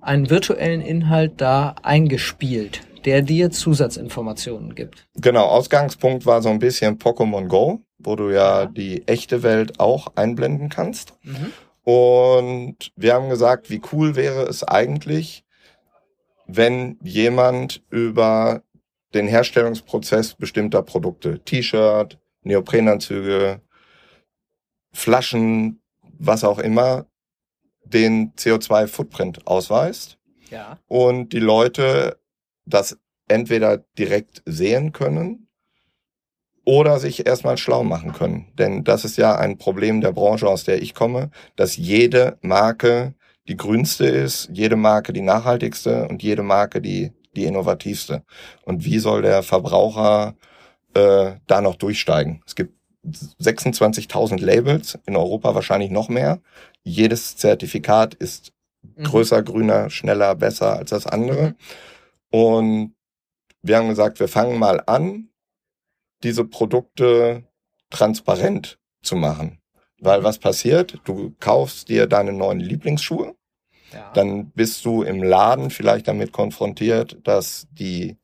einen 0.00 0.30
virtuellen 0.30 0.80
Inhalt 0.80 1.32
da 1.42 1.74
eingespielt, 1.82 2.80
der 3.04 3.22
dir 3.22 3.50
Zusatzinformationen 3.50 4.74
gibt. 4.74 5.06
Genau, 5.16 5.44
Ausgangspunkt 5.46 6.26
war 6.26 6.42
so 6.42 6.48
ein 6.48 6.58
bisschen 6.58 6.98
Pokémon 6.98 7.46
Go, 7.48 7.80
wo 7.98 8.16
du 8.16 8.30
ja, 8.30 8.62
Ja. 8.62 8.66
die 8.66 9.06
echte 9.06 9.42
Welt 9.42 9.78
auch 9.80 10.12
einblenden 10.16 10.68
kannst. 10.68 11.14
Mhm. 11.22 11.52
Und 11.84 12.92
wir 12.96 13.14
haben 13.14 13.28
gesagt, 13.28 13.68
wie 13.70 13.82
cool 13.92 14.16
wäre 14.16 14.44
es 14.44 14.64
eigentlich, 14.64 15.44
wenn 16.46 16.98
jemand 17.02 17.82
über 17.90 18.62
den 19.12 19.28
Herstellungsprozess 19.28 20.34
bestimmter 20.34 20.82
Produkte, 20.82 21.40
T-Shirt, 21.44 22.18
Neoprenanzüge, 22.42 23.60
Flaschen, 24.92 25.80
was 26.18 26.44
auch 26.44 26.58
immer, 26.58 27.06
den 27.84 28.32
CO2-Footprint 28.34 29.46
ausweist 29.46 30.18
Ja. 30.50 30.78
und 30.88 31.32
die 31.32 31.38
Leute 31.40 32.18
das 32.66 32.98
entweder 33.28 33.78
direkt 33.98 34.42
sehen 34.46 34.92
können 34.92 35.48
oder 36.64 36.98
sich 36.98 37.26
erstmal 37.26 37.58
schlau 37.58 37.84
machen 37.84 38.12
können. 38.12 38.52
Denn 38.58 38.84
das 38.84 39.04
ist 39.04 39.18
ja 39.18 39.36
ein 39.36 39.58
Problem 39.58 40.00
der 40.00 40.12
Branche, 40.12 40.48
aus 40.48 40.64
der 40.64 40.82
ich 40.82 40.94
komme, 40.94 41.30
dass 41.56 41.76
jede 41.76 42.38
Marke 42.40 43.14
die 43.48 43.56
grünste 43.56 44.06
ist, 44.06 44.48
jede 44.52 44.76
Marke 44.76 45.12
die 45.12 45.20
nachhaltigste 45.20 46.08
und 46.08 46.22
jede 46.22 46.42
Marke 46.42 46.80
die, 46.80 47.12
die 47.36 47.44
innovativste. 47.44 48.22
Und 48.64 48.84
wie 48.84 48.98
soll 48.98 49.20
der 49.22 49.42
Verbraucher 49.42 50.34
äh, 50.94 51.32
da 51.46 51.60
noch 51.60 51.76
durchsteigen? 51.76 52.42
Es 52.46 52.54
gibt 52.54 52.72
26.000 53.06 54.42
Labels, 54.42 54.98
in 55.06 55.16
Europa 55.16 55.54
wahrscheinlich 55.54 55.90
noch 55.90 56.08
mehr. 56.08 56.40
Jedes 56.82 57.36
Zertifikat 57.36 58.14
ist 58.14 58.54
Mhm. 58.96 59.04
größer, 59.04 59.42
grüner, 59.42 59.90
schneller, 59.90 60.34
besser 60.34 60.76
als 60.76 60.90
das 60.90 61.06
andere. 61.06 61.54
Und 62.34 62.96
wir 63.62 63.76
haben 63.76 63.88
gesagt, 63.88 64.18
wir 64.18 64.26
fangen 64.26 64.58
mal 64.58 64.82
an, 64.86 65.28
diese 66.24 66.44
Produkte 66.44 67.44
transparent 67.90 68.80
zu 69.04 69.14
machen. 69.14 69.60
Weil 70.00 70.24
was 70.24 70.40
passiert? 70.40 70.98
Du 71.04 71.36
kaufst 71.38 71.88
dir 71.88 72.08
deine 72.08 72.32
neuen 72.32 72.58
Lieblingsschuhe, 72.58 73.36
Ja. 73.92 74.10
dann 74.14 74.50
bist 74.50 74.84
du 74.84 75.04
im 75.04 75.22
Laden 75.22 75.70
vielleicht 75.70 76.08
damit 76.08 76.32
konfrontiert, 76.32 77.18
dass 77.22 77.68
die 77.70 78.16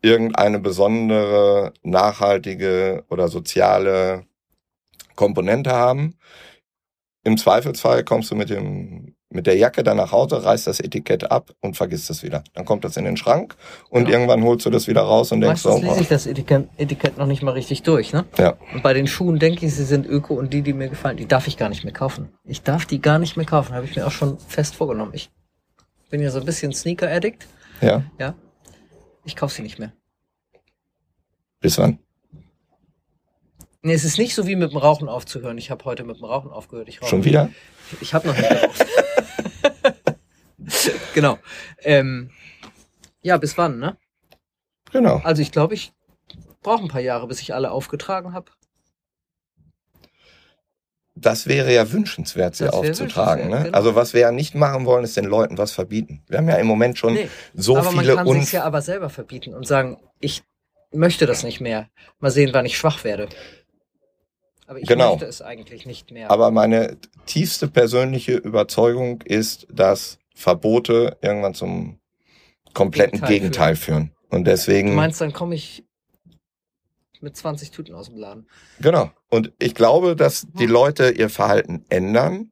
irgendeine 0.00 0.58
besondere 0.58 1.74
nachhaltige 1.82 3.04
oder 3.10 3.28
soziale 3.28 4.24
Komponente 5.16 5.70
haben. 5.72 6.16
Im 7.24 7.36
Zweifelsfall 7.36 8.04
kommst 8.04 8.30
du 8.30 8.36
mit 8.36 8.48
dem 8.48 9.14
mit 9.32 9.46
der 9.46 9.56
Jacke 9.56 9.82
dann 9.82 9.96
nach 9.96 10.12
Hause, 10.12 10.44
reißt 10.44 10.66
das 10.66 10.80
Etikett 10.80 11.30
ab 11.30 11.52
und 11.60 11.76
vergisst 11.76 12.10
es 12.10 12.22
wieder. 12.22 12.44
Dann 12.54 12.64
kommt 12.64 12.84
das 12.84 12.96
in 12.96 13.04
den 13.04 13.16
Schrank 13.16 13.56
und 13.90 14.04
Genau. 14.04 14.12
irgendwann 14.18 14.42
holst 14.44 14.64
du 14.66 14.70
das 14.70 14.86
wieder 14.88 15.02
raus 15.02 15.32
und 15.32 15.40
denkst 15.40 15.64
Meistens 15.64 15.80
so, 15.82 15.86
lese 15.88 15.98
oh, 15.98 16.02
ich 16.02 16.08
das 16.08 16.26
Etikett, 16.26 16.68
Etikett 16.76 17.16
noch 17.18 17.26
nicht 17.26 17.42
mal 17.42 17.52
richtig 17.52 17.82
durch, 17.82 18.12
ne? 18.12 18.24
ja, 18.38 18.56
Und 18.74 18.82
bei 18.82 18.94
den 18.94 19.06
Schuhen 19.06 19.38
denke 19.38 19.66
ich, 19.66 19.74
sie 19.74 19.84
sind 19.84 20.06
öko 20.06 20.34
und 20.34 20.52
die, 20.52 20.62
die 20.62 20.72
mir 20.72 20.88
gefallen, 20.88 21.16
die 21.16 21.26
darf 21.26 21.46
ich 21.48 21.56
gar 21.56 21.68
nicht 21.68 21.84
mehr 21.84 21.92
kaufen. 21.92 22.28
Ich 22.44 22.62
darf 22.62 22.86
die 22.86 23.00
gar 23.00 23.18
nicht 23.18 23.36
mehr 23.36 23.46
kaufen, 23.46 23.74
habe 23.74 23.86
ich 23.86 23.96
mir 23.96 24.06
auch 24.06 24.10
schon 24.12 24.38
fest 24.38 24.74
vorgenommen. 24.76 25.12
Ich 25.14 25.30
bin 26.10 26.20
ja 26.20 26.30
so 26.30 26.38
ein 26.40 26.44
bisschen 26.46 26.72
Sneaker-Addict, 26.72 27.46
ja, 27.80 28.04
ja. 28.18 28.34
Ich 29.24 29.36
kaufe 29.36 29.54
sie 29.54 29.62
nicht 29.62 29.78
mehr. 29.78 29.92
bis 31.60 31.78
wann? 31.78 31.98
Nee, 33.84 33.94
es 33.94 34.04
ist 34.04 34.16
nicht 34.18 34.34
so 34.34 34.46
wie 34.46 34.54
mit 34.54 34.70
dem 34.70 34.78
Rauchen 34.78 35.08
aufzuhören. 35.08 35.58
Ich 35.58 35.70
habe 35.70 35.84
heute 35.84 36.04
mit 36.04 36.18
dem 36.18 36.24
Rauchen 36.24 36.50
aufgehört. 36.52 36.88
Ich 36.88 37.00
rauche 37.02 37.10
Schon 37.10 37.24
wieder? 37.24 37.50
Ich, 37.92 38.02
ich 38.02 38.14
habe 38.14 38.28
noch 38.28 38.36
nicht 38.36 38.48
geraucht. 38.48 38.86
Genau. 41.14 41.38
Ähm, 41.80 42.30
ja, 43.22 43.36
bis 43.36 43.56
wann, 43.58 43.78
ne? 43.78 43.96
Genau. 44.92 45.20
Also 45.24 45.42
ich 45.42 45.52
glaube, 45.52 45.74
ich 45.74 45.92
brauche 46.62 46.82
ein 46.82 46.88
paar 46.88 47.00
Jahre, 47.00 47.26
bis 47.28 47.40
ich 47.40 47.54
alle 47.54 47.70
aufgetragen 47.70 48.32
habe. 48.34 48.50
das 51.14 51.46
wäre 51.46 51.72
ja 51.72 51.92
wünschenswert, 51.92 52.56
sie 52.56 52.64
Das 52.64 52.74
aufzutragen. 52.74 53.48
Ne? 53.48 53.64
genau. 53.64 53.76
Also 53.76 53.94
was 53.94 54.12
wir 54.14 54.22
ja 54.22 54.32
nicht 54.32 54.54
machen 54.54 54.86
wollen, 54.86 55.04
ist 55.04 55.16
den 55.16 55.26
Leuten 55.26 55.58
was 55.58 55.70
verbieten. 55.72 56.22
Wir 56.26 56.38
haben 56.38 56.48
ja 56.48 56.56
im 56.56 56.66
Moment 56.66 56.98
schon 56.98 57.14
Nee, 57.14 57.28
so 57.54 57.76
aber 57.76 57.90
viele 57.90 58.14
man 58.16 58.26
kann 58.26 58.40
sich 58.40 58.52
ja 58.52 58.64
aber 58.64 58.82
selber 58.82 59.10
verbieten 59.10 59.54
und 59.54 59.66
sagen, 59.66 59.98
ich 60.20 60.42
möchte 60.90 61.26
das 61.26 61.42
nicht 61.42 61.60
mehr. 61.60 61.88
Mal 62.18 62.30
sehen, 62.30 62.50
wann 62.52 62.66
ich 62.66 62.76
schwach 62.76 63.04
werde. 63.04 63.28
Aber 64.66 64.78
ich 64.78 64.88
Genau. 64.88 65.10
möchte 65.12 65.26
es 65.26 65.42
eigentlich 65.42 65.86
nicht 65.86 66.10
mehr. 66.10 66.30
Aber 66.30 66.50
meine 66.50 66.96
tiefste 67.26 67.68
persönliche 67.68 68.32
Überzeugung 68.36 69.20
ist, 69.22 69.66
dass 69.70 70.18
Verbote 70.34 71.18
irgendwann 71.22 71.54
zum 71.54 71.98
kompletten 72.74 73.18
Gegenteil 73.20 73.38
Gegenteil, 73.38 73.76
führen. 73.76 74.12
Und 74.30 74.44
du 74.46 74.50
deswegen, 74.50 74.94
meinst, 74.94 75.20
dann 75.20 75.32
komme 75.32 75.54
ich 75.54 75.84
mit 77.20 77.36
20 77.36 77.70
Tüten 77.70 77.94
aus 77.94 78.06
dem 78.08 78.16
Laden. 78.16 78.46
genau. 78.80 79.10
Und 79.28 79.52
ich 79.58 79.74
glaube, 79.74 80.16
dass 80.16 80.46
die. 80.58 80.66
Leute 80.66 81.10
ihr 81.10 81.30
Verhalten 81.30 81.84
ändern, 81.88 82.50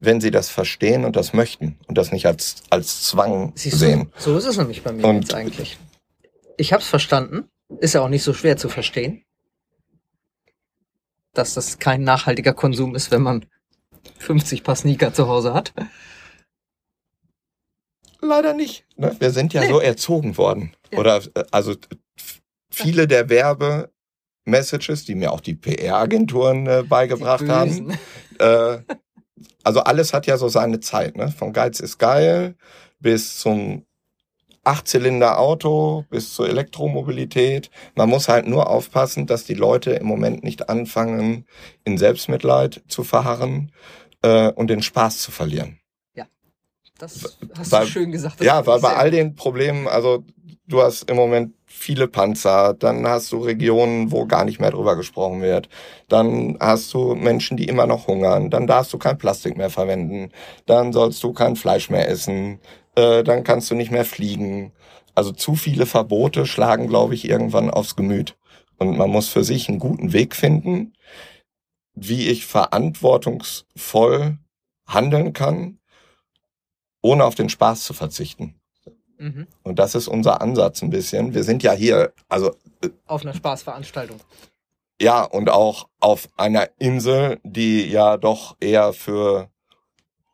wenn 0.00 0.20
sie 0.20 0.30
das 0.30 0.48
verstehen 0.48 1.04
und 1.04 1.14
das 1.16 1.32
möchten 1.32 1.78
und 1.86 1.96
das 1.98 2.10
nicht 2.12 2.26
als, 2.26 2.62
als 2.70 3.02
Zwang 3.04 3.52
Siehst 3.54 3.78
sehen. 3.78 4.10
du, 4.16 4.20
so 4.20 4.36
ist 4.38 4.46
es 4.46 4.56
nämlich 4.56 4.82
bei 4.82 4.92
mir 4.92 5.04
Und- 5.06 5.22
jetzt 5.22 5.34
eigentlich. 5.34 5.78
Ich 6.56 6.72
habe 6.72 6.82
es 6.82 6.88
verstanden. 6.88 7.48
Ist 7.80 7.94
ja 7.94 8.00
auch 8.00 8.08
nicht 8.08 8.22
so 8.22 8.32
schwer 8.32 8.56
zu 8.56 8.68
verstehen, 8.68 9.24
dass 11.34 11.54
das 11.54 11.78
kein 11.78 12.02
nachhaltiger 12.02 12.54
Konsum 12.54 12.94
ist, 12.94 13.10
wenn 13.10 13.22
man 13.22 13.44
50 14.18 14.62
Paar 14.62 14.76
Sneaker 14.76 15.12
zu 15.12 15.28
Hause 15.28 15.52
hat. 15.52 15.74
Leider 18.20 18.54
nicht. 18.54 18.84
Ne? 18.96 19.14
Wir 19.18 19.30
sind 19.30 19.52
ja 19.52 19.62
Nee. 19.62 19.68
so 19.68 19.80
erzogen 19.80 20.36
worden. 20.36 20.74
Ja. 20.92 20.98
Oder 20.98 21.16
äh, 21.34 21.44
also 21.50 21.74
viele 22.70 23.06
der 23.06 23.28
Werbe-Messages, 23.28 25.04
die 25.04 25.14
mir 25.14 25.32
auch 25.32 25.40
die 25.40 25.54
PR-Agenturen 25.54 26.66
äh, 26.66 26.82
beigebracht 26.88 27.48
haben. 27.48 27.96
Äh, 28.38 28.78
also 29.64 29.80
alles 29.80 30.12
hat 30.12 30.26
ja 30.26 30.36
so 30.36 30.48
seine 30.48 30.80
Zeit. 30.80 31.16
Ne? 31.16 31.28
Von 31.30 31.52
Geiz 31.52 31.80
ist 31.80 31.98
geil 31.98 32.54
bis 33.00 33.38
zum 33.38 33.84
Achtzylinder-Auto 34.64 36.04
bis 36.10 36.34
zur 36.34 36.48
Elektromobilität. 36.48 37.70
Man 37.94 38.08
muss 38.08 38.28
halt 38.28 38.46
nur 38.48 38.68
aufpassen, 38.68 39.26
dass 39.26 39.44
die 39.44 39.54
Leute 39.54 39.92
im 39.92 40.06
Moment 40.06 40.42
nicht 40.42 40.68
anfangen, 40.68 41.46
in 41.84 41.98
Selbstmitleid 41.98 42.82
zu 42.88 43.04
verharren 43.04 43.72
äh, 44.22 44.50
und 44.50 44.68
den 44.68 44.82
Spaß 44.82 45.18
zu 45.18 45.30
verlieren. 45.30 45.78
Das 46.98 47.36
hast 47.56 47.72
Weil- 47.72 47.84
du 47.84 47.90
schön 47.90 48.12
gesagt. 48.12 48.42
Ja, 48.42 48.66
weil 48.66 48.80
bei 48.80 48.96
all 48.96 49.10
den 49.10 49.34
Problemen, 49.34 49.86
also 49.86 50.24
du 50.66 50.82
hast 50.82 51.10
im 51.10 51.16
Moment 51.16 51.54
viele 51.66 52.08
Panzer, 52.08 52.74
dann 52.74 53.06
hast 53.06 53.30
du 53.32 53.38
Regionen, 53.38 54.10
wo 54.12 54.26
gar 54.26 54.44
nicht 54.44 54.60
mehr 54.60 54.70
drüber 54.70 54.96
gesprochen 54.96 55.42
wird, 55.42 55.68
dann 56.08 56.56
hast 56.58 56.92
du 56.94 57.14
Menschen, 57.14 57.56
die 57.56 57.68
immer 57.68 57.86
noch 57.86 58.06
hungern, 58.06 58.50
dann 58.50 58.66
darfst 58.66 58.92
du 58.92 58.98
kein 58.98 59.18
Plastik 59.18 59.56
mehr 59.56 59.70
verwenden, 59.70 60.30
dann 60.64 60.92
sollst 60.92 61.22
du 61.22 61.32
kein 61.32 61.56
Fleisch 61.56 61.90
mehr 61.90 62.08
essen, 62.08 62.60
äh, 62.94 63.22
dann 63.22 63.44
kannst 63.44 63.70
du 63.70 63.74
nicht 63.74 63.90
mehr 63.90 64.04
fliegen. 64.04 64.72
Also 65.14 65.32
zu 65.32 65.54
viele 65.54 65.86
Verbote 65.86 66.46
schlagen, 66.46 66.88
glaube 66.88 67.14
ich, 67.14 67.28
irgendwann 67.28 67.70
aufs 67.70 67.96
Gemüt. 67.96 68.36
Und 68.78 68.96
man 68.98 69.10
muss 69.10 69.28
für 69.28 69.44
sich 69.44 69.68
einen 69.68 69.78
guten 69.78 70.12
Weg 70.12 70.34
finden, 70.34 70.92
wie 71.94 72.28
ich 72.28 72.44
verantwortungsvoll 72.46 74.38
handeln 74.86 75.32
kann, 75.32 75.78
ohne 77.06 77.24
auf 77.24 77.34
den 77.36 77.48
Spaß 77.48 77.84
zu 77.84 77.94
verzichten. 77.94 78.54
Mhm. 79.18 79.46
Und 79.62 79.78
das 79.78 79.94
ist 79.94 80.08
unser 80.08 80.40
Ansatz 80.40 80.82
ein 80.82 80.90
bisschen. 80.90 81.34
Wir 81.34 81.44
sind 81.44 81.62
ja 81.62 81.72
hier, 81.72 82.12
also 82.28 82.54
Auf 83.06 83.22
einer 83.22 83.32
Spaßveranstaltung. 83.34 84.18
ja, 85.00 85.22
und 85.22 85.48
auch 85.50 85.88
auf 86.00 86.28
einer 86.36 86.68
Insel, 86.78 87.38
die 87.44 87.86
ja 87.86 88.16
doch 88.16 88.56
eher 88.60 88.92
für 88.92 89.48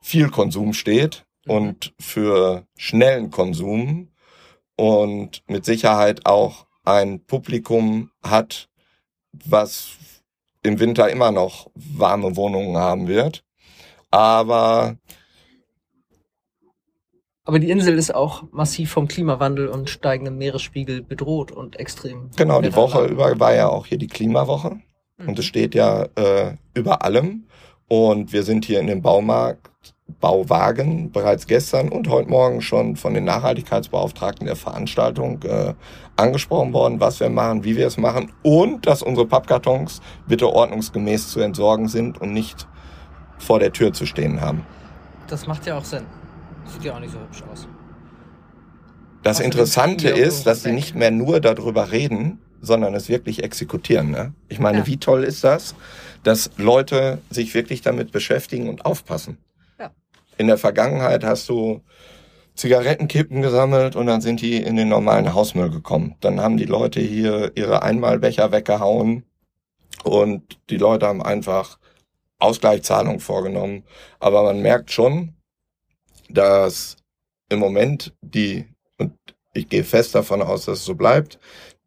viel 0.01 0.31
Konsum 0.31 0.73
steht 0.73 1.25
Mhm. 1.47 1.53
und 1.55 1.95
für 2.01 2.67
schnellen 2.77 3.31
Konsum 3.31 4.09
und 4.77 5.43
mit 5.49 5.65
Sicherheit 5.65 6.27
auch 6.27 6.67
ein 6.85 7.25
Publikum 7.25 8.11
hat, 8.23 8.69
was 9.33 9.91
im 10.63 10.79
Winter 10.81 11.09
immer 11.11 11.31
noch 11.33 11.71
warme 11.75 12.35
Wohnungen 12.37 12.77
haben 12.77 13.07
wird. 13.09 13.45
Aber 14.11 14.97
Aber 17.45 17.59
die 17.59 17.71
Insel 17.71 17.99
ist 17.99 18.15
auch 18.15 18.45
massiv 18.53 18.93
vom 18.93 19.09
Klimawandel 19.09 19.67
und 19.69 19.91
steigendem 19.91 20.39
Meeresspiegel 20.39 21.03
bedroht 21.03 21.51
und 21.51 21.79
extrem. 21.79 22.31
genau, 22.37 22.61
die 22.61 22.75
Woche 22.77 23.05
über 23.07 23.39
war 23.41 23.55
ja 23.55 23.69
auch 23.69 23.87
hier 23.87 23.99
die 23.99 24.07
Klimawoche. 24.07 24.81
Und 25.19 25.39
es 25.39 25.45
Mhm. 25.45 25.49
steht 25.49 25.75
ja 25.75 26.05
äh, 26.17 26.57
über 26.75 27.05
allem. 27.05 27.47
Und 27.89 28.33
wir 28.33 28.43
sind 28.43 28.65
hier 28.65 28.81
in 28.81 28.87
dem 28.87 29.03
Baumarkt, 29.03 29.71
Bauwagen 30.21 31.11
bereits 31.11 31.47
gestern 31.47 31.89
und 31.89 32.09
heute 32.09 32.29
Morgen 32.29 32.61
schon 32.63 32.97
von 32.97 33.15
den 33.15 33.25
Nachhaltigkeitsbeauftragten 33.25 34.47
der 34.47 34.57
Veranstaltung 34.57 35.43
äh, 35.43 35.75
angesprochen 36.17 36.73
worden, 36.73 37.01
was 37.01 37.19
wir 37.19 37.29
machen, 37.29 37.65
wie 37.65 37.77
wir 37.77 37.87
es 37.87 37.97
machen 37.97 38.31
und 38.43 38.87
dass 38.87 39.03
unsere 39.03 39.27
Pappkartons 39.27 40.01
bitte 40.29 40.49
ordnungsgemäß 40.53 41.29
zu 41.31 41.41
entsorgen 41.41 41.89
sind 41.89 42.21
und 42.21 42.33
nicht 42.33 42.69
vor 43.39 43.59
der 43.59 43.73
Tür 43.73 43.93
zu 43.93 44.07
stehen 44.07 44.41
haben. 44.41 44.65
Das 45.29 45.47
macht 45.47 45.67
ja 45.67 45.77
auch 45.79 45.85
Sinn. 45.85 46.05
Sieht 46.73 46.85
ja 46.85 46.95
auch 46.95 47.01
nicht 47.01 47.13
so 47.13 47.19
hübsch 47.21 47.43
aus. 47.51 47.69
Das 49.23 49.37
Außerdem 49.37 49.47
Interessante 49.51 50.09
ist, 50.09 50.47
dass 50.47 50.63
sie 50.63 50.73
nicht 50.73 50.95
mehr 50.95 51.11
nur 51.11 51.41
darüber 51.41 51.93
reden, 51.93 52.41
sondern 52.61 52.95
es 52.95 53.09
wirklich 53.09 53.43
exekutieren. 53.43 54.11
Ne? 54.11 54.35
Ich 54.49 54.59
meine, 54.59 54.79
Ja. 54.79 54.87
wie 54.87 54.97
toll 54.97 55.25
ist 55.25 55.45
das, 55.45 55.75
dass 56.23 56.51
Leute 56.57 57.19
sich 57.31 57.55
wirklich 57.55 57.83
damit 57.83 58.13
beschäftigen 58.13 58.69
und 58.69 58.85
aufpassen. 58.85 59.39
Ja. 59.79 59.91
In 60.39 60.47
der 60.47 60.59
Vergangenheit 60.59 61.25
hast 61.25 61.49
du 61.49 61.83
Zigarettenkippen 62.55 63.43
gesammelt 63.43 63.97
und 63.97 64.07
dann 64.07 64.21
sind 64.21 64.41
die 64.41 64.57
in 64.57 64.77
den 64.77 64.89
normalen 64.89 65.35
Hausmüll 65.35 65.71
gekommen. 65.71 66.17
Dann 66.21 66.41
haben 66.41 66.57
die 66.57 66.65
Leute 66.67 67.01
hier 67.01 67.53
ihre 67.55 67.83
Einmalbecher 67.83 68.53
weggehauen 68.53 69.25
und 70.05 70.59
die 70.69 70.77
Leute 70.77 71.07
haben 71.07 71.23
einfach 71.23 71.79
Ausgleichszahlungen 72.39 73.21
vorgenommen. 73.21 73.85
Aber 74.21 74.43
man 74.43 74.61
merkt 74.61 74.91
schon, 74.93 75.35
dass 76.33 76.97
im 77.49 77.59
Moment 77.59 78.15
die, 78.23 78.67
und 78.99 79.13
ich 79.55 79.69
gehe 79.69 79.85
fest 79.85 80.15
davon 80.15 80.43
aus, 80.43 80.65
dass 80.65 80.81
es 80.81 80.85
so 80.85 80.95
bleibt, 80.95 81.39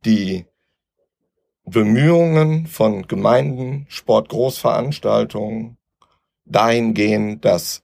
die 0.06 0.46
Bemühungen 1.66 2.68
von 2.68 3.08
Gemeinden, 3.08 3.88
Sportgroßveranstaltungen 3.90 5.78
dahin 6.46 6.94
gehen, 6.94 7.42
dass 7.42 7.82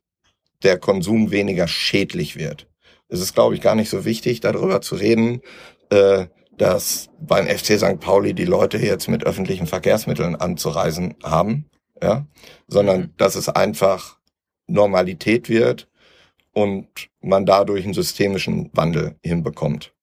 der 0.63 0.78
Konsum 0.78 1.32
weniger 1.32 1.67
schädlich 1.67 2.36
wird. 2.36 2.67
Es 3.08 3.19
ist, 3.19 3.34
glaube 3.34 3.56
ich, 3.56 3.62
gar 3.62 3.76
nicht 3.76 3.89
so 3.89 4.06
wichtig, 4.06 4.39
darüber 4.39 4.82
zu 4.82 4.95
reden, 4.95 5.41
äh, 5.89 6.28
dass 6.58 7.10
beim 7.19 7.47
FC 7.47 7.80
St. 7.80 8.00
Pauli 8.00 8.36
die 8.36 8.45
Leute 8.45 8.78
jetzt 8.78 9.08
mit 9.08 9.24
öffentlichen 9.24 9.65
Verkehrsmitteln 9.65 10.36
anzureisen 10.36 11.15
haben, 11.24 11.65
ja, 12.02 12.28
sondern 12.67 13.02
Mhm. 13.02 13.13
dass 13.17 13.36
es 13.36 13.50
einfach 13.50 14.19
Normalität 14.67 15.50
wird 15.50 15.88
und 16.53 16.87
man 17.21 17.45
dadurch 17.45 17.83
einen 17.85 17.93
systemischen 17.93 18.69
Wandel 18.73 19.15
hinbekommt. 19.23 19.93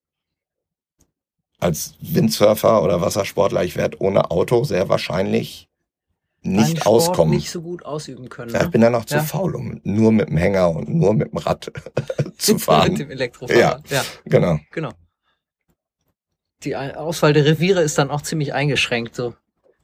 Als 1.61 1.94
Windsurfer 2.00 2.82
oder 2.82 3.00
Wassersportler, 3.00 3.64
ich 3.64 3.76
werde 3.76 4.00
ohne 4.00 4.30
Auto 4.30 4.62
sehr 4.64 4.88
wahrscheinlich 4.88 5.68
nicht 6.42 6.87
auskommen. 6.87 7.34
nicht 7.34 7.50
so 7.50 7.61
gut 7.61 7.84
ausüben 7.84 8.28
können. 8.28 8.52
Ja, 8.52 8.58
ich 8.61 8.64
Ne? 8.66 8.70
bin 8.70 8.80
da 8.80 8.90
noch 8.90 9.04
zu 9.04 9.16
Ja. 9.16 9.22
faul, 9.24 9.56
um 9.56 9.80
nur 9.82 10.12
mit 10.12 10.28
dem 10.28 10.37
Hänger 10.37 10.70
und 10.70 10.88
nur 10.88 11.12
mit 11.14 11.32
dem 11.32 11.38
Rad 11.38 11.64
zu 12.38 12.52
Mit 12.54 12.62
fahren. 12.62 12.94
dem 12.94 13.11
Elektrofahrrad. 13.11 13.90
Ja. 13.90 14.04
genau. 14.24 14.58
genau. 14.70 14.92
Die 16.62 16.74
Auswahl 16.76 17.32
der 17.32 17.44
Reviere 17.44 17.82
ist 17.82 17.98
dann 17.98 18.11
auch 18.11 18.22
ziemlich 18.22 18.54
eingeschränkt, 18.54 19.14
so, 19.16 19.34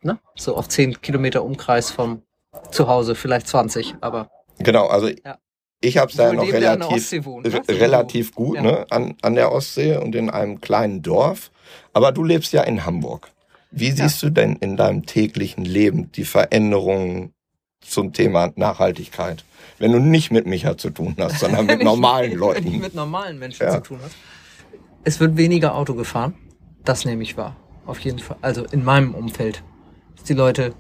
ne? 0.03 0.19
So 0.37 0.57
auf 0.57 0.69
10 0.69 1.01
Kilometer 1.03 1.45
Umkreis 1.45 1.91
vom 1.91 2.23
Zuhause, 2.71 3.15
vielleicht 3.17 3.49
20, 3.49 3.97
aber 4.01 4.31
Genau, 4.59 4.87
also 4.87 5.09
Ja. 5.09 5.39
Ich 5.85 5.99
habe 5.99 6.11
es 6.11 6.17
da 6.17 6.33
noch 6.33 6.51
relativ, 6.51 7.25
wohnt, 7.25 7.47
ne? 7.47 7.63
relativ 7.69 8.35
gut 8.35 8.57
Ja. 8.57 8.63
ne, 8.63 8.87
an, 8.91 9.15
an 9.23 9.35
der 9.35 9.53
Ostsee 9.53 9.97
und 9.97 10.15
in 10.15 10.31
einem 10.31 10.61
kleinen 10.61 11.03
Dorf. 11.03 11.51
Aber 11.93 12.13
du 12.13 12.25
lebst 12.25 12.53
ja 12.53 12.63
in 12.63 12.85
Hamburg. 12.85 13.31
Wie 13.71 13.91
siehst 13.91 14.23
du 14.23 14.31
denn 14.31 14.57
in 14.57 14.77
deinem 14.77 15.05
täglichen 15.07 15.65
Leben 15.65 16.11
die 16.13 16.25
Veränderungen 16.25 17.33
zum 17.81 18.13
Thema 18.13 18.53
Nachhaltigkeit? 18.57 19.45
Wenn 19.79 19.93
du 19.93 19.99
nicht 19.99 20.31
mit 20.31 20.47
Micha 20.47 20.77
zu 20.79 20.91
tun 20.91 21.17
hast, 21.19 21.41
sondern 21.41 21.67
mit 21.67 21.83
normalen 21.93 22.27
Wenn 22.27 22.33
ich 22.35 22.39
Leuten. 22.41 22.79
mit 22.81 22.95
normalen 22.95 23.39
Menschen 23.39 23.65
Ja. 23.67 23.73
zu 23.75 23.81
tun 23.83 23.99
hast. 24.03 24.15
Es 25.05 25.19
wird 25.21 25.37
weniger 25.37 25.75
Auto 25.75 25.95
gefahren. 25.95 26.35
Das 26.85 27.05
nehme 27.05 27.23
ich 27.23 27.37
wahr. 27.37 27.57
Auf 27.87 27.99
jeden 28.01 28.19
Fall. 28.21 28.37
Also 28.41 28.65
in 28.65 28.85
meinem 28.85 29.15
Umfeld. 29.15 29.63
Dass 30.17 30.25
die 30.25 30.35
Leute 30.35 30.73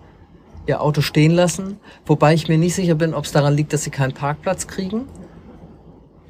ihr 0.66 0.80
Auto 0.80 1.00
stehen 1.00 1.32
lassen. 1.32 1.78
Wobei 2.06 2.34
ich 2.34 2.48
mir 2.48 2.58
nicht 2.58 2.74
sicher 2.74 2.94
bin, 2.94 3.14
ob 3.14 3.24
es 3.24 3.32
daran 3.32 3.54
liegt, 3.54 3.72
dass 3.72 3.84
sie 3.84 3.90
keinen 3.90 4.14
Parkplatz 4.14 4.66
kriegen. 4.66 5.08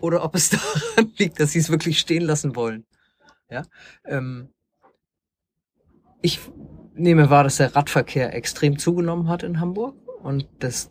Oder 0.00 0.24
ob 0.24 0.34
es 0.34 0.50
daran 0.96 1.12
liegt, 1.16 1.40
dass 1.40 1.52
sie 1.52 1.60
es 1.60 1.70
wirklich 1.70 1.98
stehen 1.98 2.22
lassen 2.22 2.56
wollen. 2.56 2.84
Ja. 3.50 3.62
Ähm, 4.04 4.48
ich 6.22 6.40
nehme 6.94 7.30
wahr, 7.30 7.44
dass 7.44 7.56
der 7.56 7.74
Radverkehr 7.76 8.34
extrem 8.34 8.78
zugenommen 8.78 9.28
hat 9.28 9.42
in 9.42 9.60
Hamburg 9.60 9.96
und 10.22 10.48
dass 10.60 10.90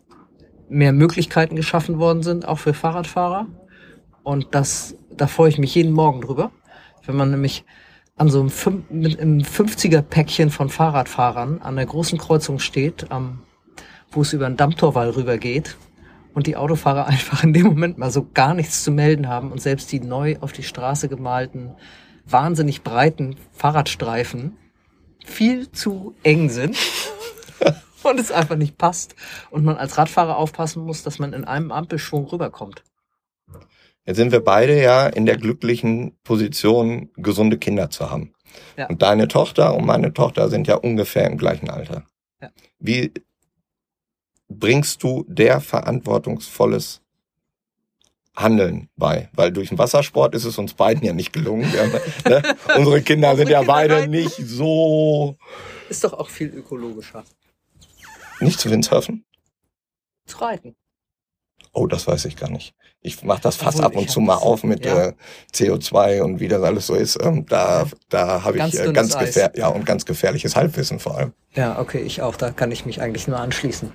mehr 0.68 0.92
Möglichkeiten 0.92 1.56
geschaffen 1.56 1.98
worden 1.98 2.22
sind, 2.22 2.46
auch 2.46 2.58
für 2.58 2.74
Fahrradfahrer. 2.74 3.46
Und 4.22 4.54
das, 4.54 4.96
da 5.10 5.26
freue 5.26 5.50
ich 5.50 5.58
mich 5.58 5.74
jeden 5.74 5.92
Morgen 5.92 6.20
drüber. 6.20 6.50
Wenn 7.04 7.16
man 7.16 7.30
nämlich 7.30 7.64
an 8.16 8.28
so 8.28 8.40
einem, 8.40 8.48
Fün- 8.50 8.84
mit 8.90 9.18
einem 9.18 9.40
50er-Päckchen 9.40 10.50
von 10.50 10.68
Fahrradfahrern 10.68 11.60
an 11.60 11.76
der 11.76 11.86
großen 11.86 12.18
Kreuzung 12.18 12.58
steht, 12.58 13.10
am, 13.10 13.42
wo 14.10 14.22
es 14.22 14.32
über 14.32 14.48
den 14.48 14.56
Dammtorwall 14.56 15.10
rübergeht 15.10 15.76
und 16.32 16.46
die 16.46 16.56
Autofahrer 16.56 17.06
einfach 17.08 17.42
in 17.42 17.52
dem 17.52 17.66
Moment 17.66 17.98
mal 17.98 18.10
so 18.10 18.28
gar 18.32 18.54
nichts 18.54 18.84
zu 18.84 18.90
melden 18.92 19.28
haben 19.28 19.50
und 19.50 19.60
selbst 19.60 19.90
die 19.90 20.00
neu 20.00 20.36
auf 20.40 20.52
die 20.52 20.62
Straße 20.62 21.08
gemalten, 21.08 21.74
wahnsinnig 22.24 22.82
breiten 22.82 23.36
Fahrradstreifen 23.52 24.56
viel 25.24 25.70
zu 25.72 26.14
eng 26.22 26.50
sind 26.50 26.76
und 28.02 28.20
es 28.20 28.30
einfach 28.30 28.56
nicht 28.56 28.78
passt 28.78 29.16
und 29.50 29.64
man 29.64 29.76
als 29.76 29.98
Radfahrer 29.98 30.36
aufpassen 30.36 30.84
muss, 30.84 31.02
dass 31.02 31.18
man 31.18 31.32
in 31.32 31.44
einem 31.44 31.72
Ampelschwung 31.72 32.26
rüberkommt. 32.26 32.84
Jetzt 34.06 34.16
sind 34.16 34.32
wir 34.32 34.44
beide 34.44 34.80
ja 34.80 35.06
in 35.06 35.26
der 35.26 35.36
glücklichen 35.36 36.16
Position, 36.24 37.10
gesunde 37.16 37.58
Kinder 37.58 37.90
zu 37.90 38.10
haben. 38.10 38.34
Ja. 38.76 38.86
Und 38.86 39.02
deine 39.02 39.28
Tochter 39.28 39.74
und 39.74 39.86
meine 39.86 40.12
Tochter 40.12 40.48
sind 40.48 40.66
ja 40.66 40.76
ungefähr 40.76 41.26
im 41.26 41.38
gleichen 41.38 41.70
Alter. 41.70 42.04
Ja. 42.40 42.50
Wie 42.78 43.12
bringst 44.48 45.02
du 45.02 45.24
der 45.28 45.60
verantwortungsvolles 45.60 47.00
Handeln 48.36 48.88
bei? 48.96 49.30
Weil 49.32 49.52
durch 49.52 49.70
den 49.70 49.78
Wassersport 49.78 50.34
ist 50.34 50.44
es 50.44 50.58
uns 50.58 50.74
beiden 50.74 51.04
ja 51.04 51.12
nicht 51.12 51.32
gelungen. 51.32 51.64
Haben, 51.72 51.92
ne? 52.28 52.42
Unsere 52.76 53.00
Kinder 53.02 53.36
sind 53.36 53.48
ja 53.48 53.62
beide 53.62 54.06
nicht 54.06 54.36
so 54.36 55.36
Ist 55.88 56.04
doch 56.04 56.12
auch 56.12 56.28
viel 56.28 56.48
ökologischer 56.48 57.24
nicht 58.40 58.60
zu 58.60 58.70
Windsurfen. 58.70 59.24
zu 60.26 60.38
reiten. 60.38 60.76
Oh, 61.74 61.86
das 61.86 62.06
weiß 62.06 62.24
ich 62.26 62.36
gar 62.36 62.50
nicht. 62.50 62.74
Ich 63.00 63.22
mache 63.22 63.42
das 63.42 63.56
fast 63.56 63.78
Obwohl, 63.78 63.86
ab 63.86 63.96
und 63.96 64.10
zu 64.10 64.20
mal 64.20 64.36
auf 64.36 64.62
mit 64.62 64.86
ja. 64.86 65.08
äh, 65.08 65.12
CO2 65.52 66.22
und 66.22 66.40
wie 66.40 66.48
das 66.48 66.62
alles 66.62 66.86
so 66.86 66.94
ist. 66.94 67.18
Ähm, 67.22 67.44
da 67.46 67.86
da 68.08 68.44
habe 68.44 68.58
ich 68.58 68.78
äh, 68.78 68.92
ganz 68.92 69.14
Eis. 69.14 69.26
gefähr 69.26 69.52
ja 69.56 69.68
und 69.68 69.84
ganz 69.84 70.06
gefährliches 70.06 70.56
Halbwissen 70.56 71.00
vor 71.00 71.18
allem. 71.18 71.32
Ja, 71.52 71.78
okay, 71.80 72.00
ich 72.00 72.22
auch. 72.22 72.36
Da 72.36 72.50
kann 72.50 72.70
ich 72.70 72.86
mich 72.86 73.02
eigentlich 73.02 73.28
nur 73.28 73.38
anschließen. 73.38 73.92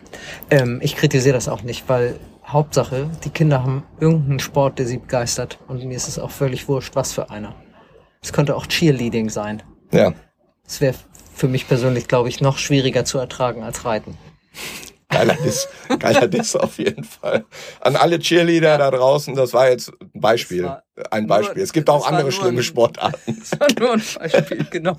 Ähm, 0.52 0.80
ich 0.84 0.96
kritisiere 0.96 1.34
das 1.34 1.48
auch 1.48 1.63
nicht, 1.63 1.88
weil 1.88 2.20
Hauptsache, 2.46 3.10
die 3.24 3.30
Kinder 3.30 3.63
haben 3.63 3.84
irgendeinen 4.00 4.39
Sport, 4.39 4.80
der 4.80 4.86
sie 4.86 4.98
begeistert. 4.98 5.60
Und 5.68 5.84
mir 5.86 5.96
ist 5.96 6.08
es 6.08 6.20
auch 6.20 6.32
völlig 6.32 6.68
wurscht, 6.68 6.96
was 6.96 7.13
für 7.13 7.30
einer. 7.30 7.56
Es 8.22 8.34
könnte 8.34 8.56
auch 8.56 8.68
Cheerleading 8.68 9.30
sein. 9.30 9.63
Ja, 9.92 10.13
Es 10.68 10.82
wäre 10.82 10.96
für 11.34 11.48
mich 11.48 11.68
persönlich, 11.68 12.08
glaube 12.08 12.30
ich, 12.30 12.42
noch 12.42 12.58
schwieriger 12.58 13.06
zu 13.06 13.18
ertragen 13.18 13.63
als 13.63 13.86
Reiten. 13.86 14.18
Geiler 15.19 15.36
Diss, 15.43 15.67
geiler 15.99 16.27
Diss 16.27 16.55
auf 16.55 16.77
jeden 16.77 17.03
Fall. 17.03 17.45
An 17.82 17.95
alle 17.95 18.19
Cheerleader 18.19 18.77
da 18.77 18.91
draußen, 18.91 19.36
das 19.36 19.53
war 19.53 19.69
jetzt 19.69 19.91
ein 20.01 20.21
Beispiel, 20.21 20.69
ein 21.12 21.23
nur- 21.25 21.27
Beispiel. 21.38 21.62
Es 21.63 21.73
gibt 21.73 21.89
auch 21.89 22.08
andere 22.08 22.32
schlimme 22.32 22.60
ein- 22.60 22.63
Sportarten. 22.63 23.38
Das 23.49 23.60
war 23.60 23.67
nur 23.79 23.93
ein 23.93 24.01
Beispiel, 24.19 24.65
genau. 24.69 24.97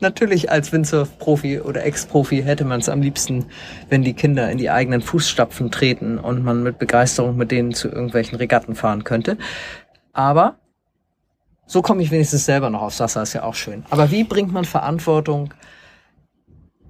Natürlich 0.00 0.50
als 0.50 0.72
Windsurf-Profi 0.72 1.60
oder 1.60 1.84
Ex-Profi 1.84 2.42
hätte 2.42 2.64
man 2.64 2.80
es 2.80 2.88
am 2.88 3.00
liebsten, 3.00 3.46
wenn 3.88 4.02
die 4.02 4.12
Kinder 4.14 4.50
in 4.50 4.58
die 4.58 4.70
eigenen 4.70 5.00
Fußstapfen 5.00 5.70
treten 5.70 6.18
und 6.18 6.42
man 6.44 6.62
mit 6.62 6.78
Begeisterung 6.78 7.36
mit 7.36 7.50
denen 7.50 7.72
zu 7.72 7.88
irgendwelchen 7.88 8.36
Regatten 8.36 8.74
fahren 8.74 9.04
könnte. 9.04 9.38
Aber 10.12 10.56
so 11.66 11.80
komme 11.80 12.02
ich 12.02 12.10
wenigstens 12.10 12.44
selber 12.44 12.68
noch 12.68 12.82
aufs 12.82 13.00
Wasser, 13.00 13.22
ist 13.22 13.32
ja 13.32 13.42
auch 13.44 13.54
schön. 13.54 13.84
Aber 13.90 14.10
wie 14.10 14.24
bringt 14.24 14.52
man 14.52 14.64
Verantwortung 14.66 15.54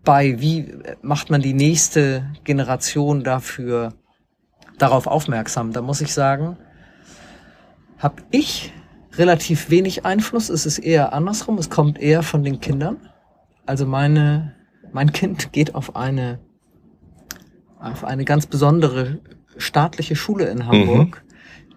bei? 0.05 0.41
Wie 0.41 0.75
macht 1.03 1.31
man 1.31 1.41
die 1.41 1.55
nächste 1.55 2.31
Generation 2.45 3.25
dafür 3.25 3.95
darauf 4.79 5.07
aufmerksam? 5.07 5.73
Da 5.73 5.83
muss 5.83 6.01
ich 6.01 6.13
sagen, 6.13 6.57
habe 7.99 8.23
ich 8.31 8.73
relativ 9.17 9.71
wenig 9.71 10.05
Einfluss. 10.05 10.49
Es 10.49 10.67
ist 10.67 10.79
eher 10.79 11.13
andersrum. 11.13 11.59
Es 11.59 11.71
kommt 11.71 11.99
eher 11.99 12.23
von 12.23 12.43
den 12.43 12.61
Kindern. 12.61 12.97
Also 13.67 13.87
meine, 13.87 14.55
mein 14.93 15.13
Kind 15.13 15.53
geht 15.53 15.75
auf 15.75 15.97
eine, 15.97 16.39
auf 17.79 18.05
eine 18.05 18.25
ganz 18.25 18.47
besondere 18.47 19.21
staatliche 19.57 20.17
Schule 20.17 20.47
in 20.47 20.67
Hamburg, 20.67 21.25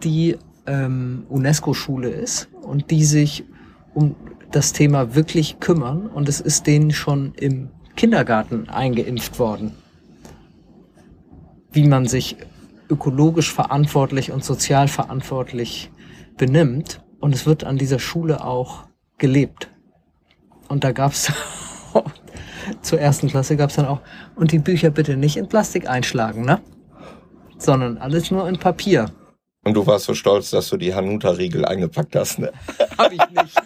die 0.04 0.38
ähm, 0.66 1.26
UNESCO-Schule 1.30 2.10
ist 2.10 2.50
und 2.62 2.92
die 2.92 3.06
sich 3.06 3.46
um 3.94 4.16
das 4.52 4.74
Thema 4.74 5.16
wirklich 5.16 5.60
kümmern. 5.60 6.08
Und 6.08 6.28
es 6.28 6.42
ist 6.42 6.68
denen 6.68 6.92
schon 6.92 7.34
im 7.36 7.70
Kindergarten 7.98 8.70
eingeimpft 8.70 9.40
worden, 9.40 9.74
wie 11.72 11.88
man 11.88 12.08
sich 12.08 12.38
ökologisch 12.90 13.52
verantwortlich 13.52 14.32
und 14.32 14.46
sozial 14.46 14.88
verantwortlich 14.88 15.92
benimmt. 16.38 17.04
Und 17.20 17.34
es 17.34 17.46
wird 17.46 17.64
an 17.64 17.78
dieser 17.78 18.00
Schule 18.00 18.46
auch 18.46 18.86
gelebt. 19.18 19.70
Und 20.70 20.84
da 20.84 20.92
gab's 20.92 21.34
zur 22.82 23.00
ersten 23.00 23.28
Klasse 23.28 23.58
gab's 23.58 23.76
dann 23.76 23.88
auch, 23.88 24.02
und 24.36 24.52
die 24.52 24.60
Bücher 24.60 24.92
bitte 24.92 25.18
nicht 25.18 25.36
in 25.36 25.50
Plastik 25.50 25.90
einschlagen, 25.90 26.46
ne? 26.46 26.62
Sondern 27.58 27.98
alles 27.98 28.30
nur 28.30 28.48
in 28.48 28.60
Papier. 28.60 29.12
Und 29.64 29.74
du 29.74 29.86
warst 29.88 30.06
so 30.06 30.14
stolz, 30.14 30.52
dass 30.52 30.70
du 30.70 30.78
die 30.78 30.94
Hanuta-Riegel 30.94 31.66
eingepackt 31.66 32.16
hast. 32.16 32.38
Ne? 32.40 32.52
Hab 32.98 33.12
ich 33.12 33.20
nicht. 33.32 33.60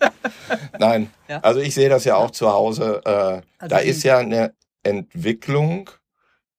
Nein, 0.78 1.10
Ja. 1.28 1.40
also 1.40 1.60
ich 1.60 1.74
sehe 1.74 1.88
das 1.88 2.04
ja 2.04 2.16
auch 2.16 2.30
zu 2.30 2.52
Hause. 2.52 3.00
Äh, 3.04 3.10
Also 3.10 3.68
da 3.68 3.78
ist 3.78 4.02
ja 4.02 4.18
eine 4.18 4.52
Entwicklung, 4.82 5.90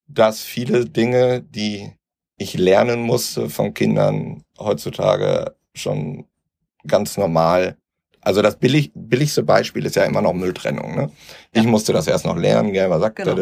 dass 0.07 0.41
viele 0.41 0.85
Dinge, 0.85 1.41
die 1.41 1.91
ich 2.37 2.53
lernen 2.55 3.01
musste 3.01 3.49
von 3.49 3.73
Kindern 3.73 4.43
heutzutage 4.59 5.55
schon 5.73 6.25
ganz 6.85 7.17
normal. 7.17 7.77
Also 8.21 8.41
das 8.41 8.57
billig, 8.57 8.91
billigste 8.93 9.43
Beispiel 9.43 9.85
ist 9.85 9.95
ja 9.95 10.03
immer 10.03 10.21
noch 10.21 10.33
Mülltrennung. 10.33 10.95
Ne? 10.95 11.11
Ich 11.53 11.63
musste 11.63 11.93
das 11.93 12.07
erst 12.07 12.25
noch 12.25 12.35
lernen, 12.37 12.73
gelber 12.73 12.99
Sack, 12.99 13.17
Genau. 13.17 13.35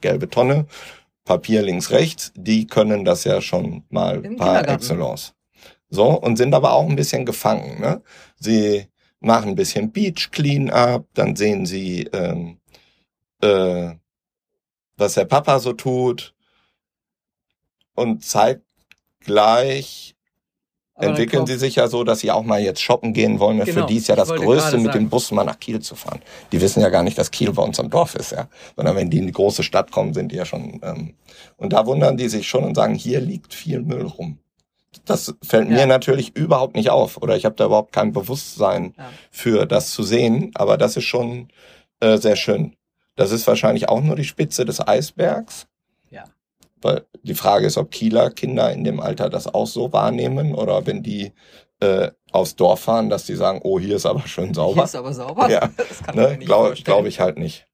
gelbe 0.00 0.28
Tonne, 0.28 0.66
Papier 1.24 1.62
links, 1.62 1.90
rechts. 1.90 2.32
Die 2.36 2.66
können 2.66 3.04
das 3.04 3.24
ja 3.24 3.40
schon 3.40 3.84
mal 3.88 4.24
Im 4.24 4.36
par 4.36 4.68
excellence. 4.68 5.32
So, 5.88 6.10
und 6.20 6.36
sind 6.36 6.54
aber 6.54 6.72
auch 6.72 6.88
ein 6.88 6.96
bisschen 6.96 7.24
gefangen. 7.24 7.80
Ne? 7.80 8.02
Sie 8.38 8.86
machen 9.26 9.50
ein 9.50 9.56
bisschen 9.56 9.92
Beach 9.92 10.30
Clean-up, 10.30 11.06
dann 11.14 11.36
sehen 11.36 11.66
sie, 11.66 12.08
ähm, 12.12 12.58
äh, 13.42 13.94
was 14.96 15.14
der 15.14 15.26
Papa 15.26 15.58
so 15.58 15.74
tut 15.74 16.34
und 17.94 18.24
zeitgleich 18.24 20.14
Aber 20.94 21.08
entwickeln 21.08 21.46
sie 21.46 21.56
sich 21.56 21.76
ja 21.76 21.88
so, 21.88 22.04
dass 22.04 22.20
sie 22.20 22.30
auch 22.30 22.44
mal 22.44 22.62
jetzt 22.62 22.80
shoppen 22.80 23.12
gehen 23.12 23.38
wollen. 23.40 23.58
Genau, 23.58 23.82
Für 23.82 23.86
die 23.86 23.96
ist 23.96 24.08
ja 24.08 24.16
das 24.16 24.30
Größte, 24.30 24.78
mit 24.78 24.94
dem. 24.94 25.10
Bus 25.10 25.30
mal 25.32 25.44
nach 25.44 25.58
Kiel 25.58 25.80
zu 25.80 25.94
fahren. 25.94 26.20
Die 26.52 26.60
wissen 26.60 26.80
ja 26.80 26.88
gar 26.88 27.02
nicht, 27.02 27.18
dass 27.18 27.30
Kiel 27.30 27.52
bei 27.52 27.62
uns 27.62 27.78
am 27.78 27.90
Dorf 27.90 28.14
ist, 28.14 28.32
ja. 28.32 28.48
Sondern 28.76 28.96
wenn 28.96 29.10
die 29.10 29.18
in 29.18 29.26
die 29.26 29.32
große 29.32 29.62
Stadt 29.62 29.90
kommen, 29.90 30.14
sind 30.14 30.32
die 30.32 30.36
ja 30.36 30.46
schon. 30.46 30.80
Ähm, 30.82 31.14
und 31.56 31.72
da 31.72 31.86
wundern 31.86 32.16
die 32.16 32.28
sich 32.28 32.48
schon 32.48 32.64
und 32.64 32.74
sagen, 32.74 32.94
hier 32.94 33.20
liegt 33.20 33.52
viel 33.52 33.82
Müll 33.82 34.06
rum. 34.06 34.38
Das 35.04 35.34
fällt 35.42 35.68
Ja. 35.68 35.74
mir 35.76 35.86
natürlich 35.86 36.36
überhaupt 36.36 36.74
nicht 36.74 36.90
auf. 36.90 37.16
Oder 37.22 37.36
ich 37.36 37.44
habe 37.44 37.54
da 37.54 37.66
überhaupt 37.66 37.92
kein 37.92 38.12
Bewusstsein 38.12 38.94
Ja. 38.96 39.10
für 39.30 39.66
das 39.66 39.90
zu 39.90 40.02
sehen. 40.02 40.50
Aber 40.54 40.76
das 40.78 40.96
ist 40.96 41.04
schon 41.04 41.48
äh, 42.00 42.18
sehr 42.18 42.36
schön. 42.36 42.76
Das 43.14 43.30
ist 43.32 43.46
wahrscheinlich 43.46 43.88
auch 43.88 44.00
nur 44.02 44.16
die 44.16 44.24
Spitze 44.24 44.64
des 44.64 44.86
Eisbergs. 44.86 45.66
Ja. 46.10 46.24
Weil 46.82 47.06
die 47.22 47.34
Frage 47.34 47.66
ist, 47.66 47.78
ob 47.78 47.90
Kieler 47.90 48.30
Kinder 48.30 48.70
in 48.72 48.84
dem 48.84 49.00
Alter 49.00 49.30
das 49.30 49.46
auch 49.46 49.66
so 49.66 49.92
wahrnehmen 49.92 50.54
oder 50.54 50.86
wenn 50.86 51.02
die 51.02 51.32
äh, 51.80 52.10
aufs 52.32 52.56
Dorf 52.56 52.80
fahren, 52.80 53.08
dass 53.10 53.24
die 53.26 53.34
sagen, 53.34 53.60
oh, 53.62 53.78
hier 53.80 53.96
ist 53.96 54.06
aber 54.06 54.26
schön 54.26 54.46
Hier 54.46 54.54
sauber. 54.54 54.84
ist 54.84 54.94
aber 54.96 55.12
sauber. 55.14 55.50
Ja, 55.50 55.68
Das 55.76 56.02
kann 56.02 56.14
ich 56.18 56.20
Ne? 56.22 56.36
nicht 56.38 56.46
Glaube 56.46 56.74
glaub 56.84 57.06
ich 57.06 57.20
halt 57.20 57.38
nicht. 57.38 57.66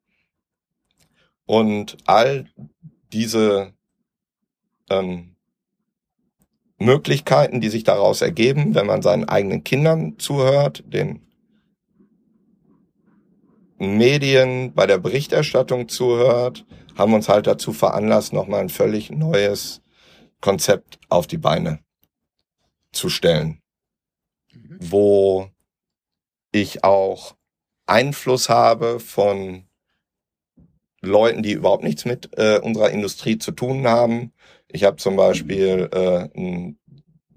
Und 1.46 1.96
all 2.06 2.46
diese 3.12 3.72
ähm, 4.90 5.31
Möglichkeiten, 6.84 7.60
die 7.60 7.68
sich 7.68 7.84
daraus 7.84 8.20
ergeben, 8.20 8.74
wenn 8.74 8.86
man 8.86 9.02
seinen 9.02 9.28
eigenen 9.28 9.64
Kindern 9.64 10.18
zuhört, 10.18 10.84
den 10.86 11.20
Medien 13.78 14.72
bei 14.74 14.86
der 14.86 14.98
Berichterstattung 14.98 15.88
zuhört, 15.88 16.64
haben 16.96 17.14
uns 17.14 17.28
halt 17.28 17.46
dazu 17.46 17.72
veranlasst, 17.72 18.32
nochmal 18.32 18.60
ein 18.60 18.68
völlig 18.68 19.10
neues 19.10 19.80
Konzept 20.40 20.98
auf 21.08 21.26
die 21.26 21.38
Beine 21.38 21.80
zu 22.92 23.08
stellen, 23.08 23.60
Mhm. 24.52 24.78
wo 24.80 25.48
ich 26.52 26.84
auch 26.84 27.34
Einfluss 27.86 28.48
habe 28.48 29.00
von 29.00 29.64
Leuten, 31.02 31.42
die 31.42 31.52
überhaupt 31.52 31.84
nichts 31.84 32.04
mit 32.04 32.30
äh, 32.38 32.58
unserer 32.58 32.90
Industrie 32.90 33.38
zu 33.38 33.52
tun 33.52 33.86
haben. 33.86 34.32
Ich 34.68 34.84
habe 34.84 34.96
zum 34.96 35.16
Beispiel 35.16 35.88
äh, 35.92 36.28
ein 36.38 36.78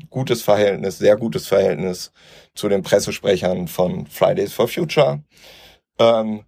gutes 0.10 0.44
Verhältnis, 0.44 1.00
sehr 1.00 1.18
gutes 1.18 1.48
Verhältnis 1.48 2.12
zu 2.54 2.70
den 2.70 2.84
Pressesprechern 2.84 3.68
von 3.68 4.08
Fridays 4.08 4.54
for 4.54 4.68
Future. 4.68 5.24
Ähm, 6.00 6.46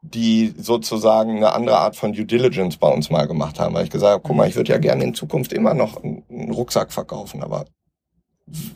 die 0.00 0.54
sozusagen 0.56 1.36
eine 1.36 1.52
andere 1.52 1.78
Art 1.78 1.96
von 1.96 2.12
Due 2.12 2.24
Diligence 2.24 2.76
bei 2.76 2.88
uns 2.88 3.10
mal 3.10 3.26
gemacht 3.26 3.58
haben, 3.58 3.74
weil 3.74 3.84
ich 3.84 3.90
gesagt 3.90 4.12
habe, 4.12 4.22
guck 4.22 4.36
mal, 4.36 4.48
ich 4.48 4.54
würde 4.54 4.72
ja 4.72 4.78
gerne 4.78 5.04
in 5.04 5.14
Zukunft 5.14 5.52
immer 5.52 5.74
noch 5.74 6.02
einen 6.02 6.52
Rucksack 6.52 6.92
verkaufen, 6.92 7.42
aber 7.42 7.64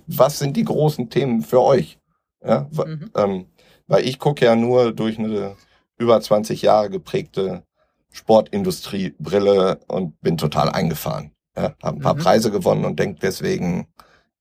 was 0.07 0.38
sind 0.38 0.57
die 0.57 0.64
großen 0.64 1.11
Themen 1.11 1.42
für 1.42 1.62
euch? 1.62 1.98
Ja, 2.44 2.68
mhm. 2.72 3.11
ähm, 3.16 3.46
weil 3.87 4.07
ich 4.07 4.18
gucke 4.18 4.44
ja 4.44 4.57
nur 4.57 4.92
durch 4.92 5.18
eine 5.18 5.57
über 6.02 6.20
20 6.20 6.62
Jahre 6.62 6.90
geprägte 6.90 7.62
Sportindustriebrille 8.10 9.80
und 9.86 10.20
bin 10.20 10.36
total 10.36 10.68
eingefahren. 10.68 11.32
Ja, 11.56 11.74
habe 11.82 11.98
ein 11.98 12.00
paar 12.00 12.14
mhm. 12.14 12.20
Preise 12.20 12.50
gewonnen 12.50 12.84
und 12.84 12.98
denke 12.98 13.20
deswegen, 13.22 13.86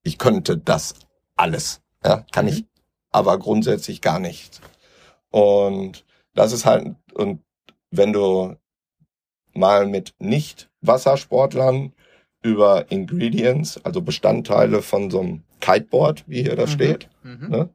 ich 0.04 0.18
könnte 0.18 0.58
das 0.58 0.96
alles. 1.36 1.82
Ja, 2.04 2.26
kann 2.32 2.46
mhm. 2.46 2.52
ich 2.52 2.66
aber 3.12 3.38
grundsätzlich 3.38 4.02
gar 4.02 4.20
nicht. 4.20 4.60
Und 5.30 6.04
das 6.34 6.52
ist 6.52 6.66
halt, 6.66 6.96
und 7.14 7.42
wenn 7.92 8.12
du 8.12 8.56
mal 9.54 9.86
mit 9.86 10.16
Nicht-Wassersportlern 10.20 11.94
über 12.42 12.90
Ingredients, 12.90 13.80
also 13.84 14.02
Bestandteile 14.02 14.82
von 14.82 15.12
so 15.12 15.20
einem 15.20 15.44
Kiteboard, 15.60 16.24
wie 16.28 16.42
hier 16.42 16.56
das 16.56 16.72
mhm. 16.72 16.74
steht, 16.74 17.10
mhm. 17.24 17.48
Ne? 17.50 17.70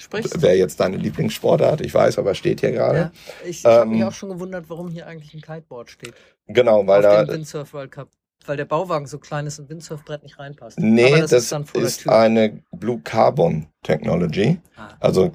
Sprichst. 0.00 0.40
Wäre 0.40 0.54
jetzt 0.54 0.78
deine 0.78 0.96
Lieblingssportart, 0.96 1.80
ich 1.80 1.92
weiß, 1.92 2.18
aber 2.18 2.34
steht 2.36 2.60
hier 2.60 2.70
gerade. 2.70 2.98
Ja, 2.98 3.12
ich 3.44 3.64
ähm, 3.64 3.70
habe 3.70 3.90
mich 3.90 4.04
auch 4.04 4.12
schon 4.12 4.28
gewundert, 4.28 4.66
warum 4.68 4.88
hier 4.88 5.08
eigentlich 5.08 5.34
ein 5.34 5.40
Kiteboard 5.40 5.90
steht. 5.90 6.14
Genau, 6.46 6.86
weil 6.86 7.04
Auf 7.04 7.12
da. 7.12 7.24
Dem 7.24 7.34
Windsurf 7.34 7.72
World 7.72 7.90
Cup. 7.90 8.08
Weil 8.46 8.56
der 8.56 8.64
Bauwagen 8.64 9.08
so 9.08 9.18
klein 9.18 9.48
ist 9.48 9.58
und 9.58 9.68
Windsurfbrett 9.68 10.22
nicht 10.22 10.38
reinpasst. 10.38 10.78
Nee, 10.78 11.20
das, 11.20 11.30
das, 11.30 11.52
ist, 11.52 11.74
ist 11.74 12.08
eine 12.08 12.62
Blue 12.70 13.00
Carbon 13.00 13.66
Technology. 13.82 14.60
Ah. 14.76 14.90
Also. 15.00 15.32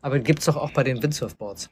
Aber 0.00 0.18
gibt's 0.18 0.46
doch 0.46 0.56
auch 0.56 0.72
bei 0.72 0.82
den 0.82 1.00
Windsurfboards. 1.00 1.70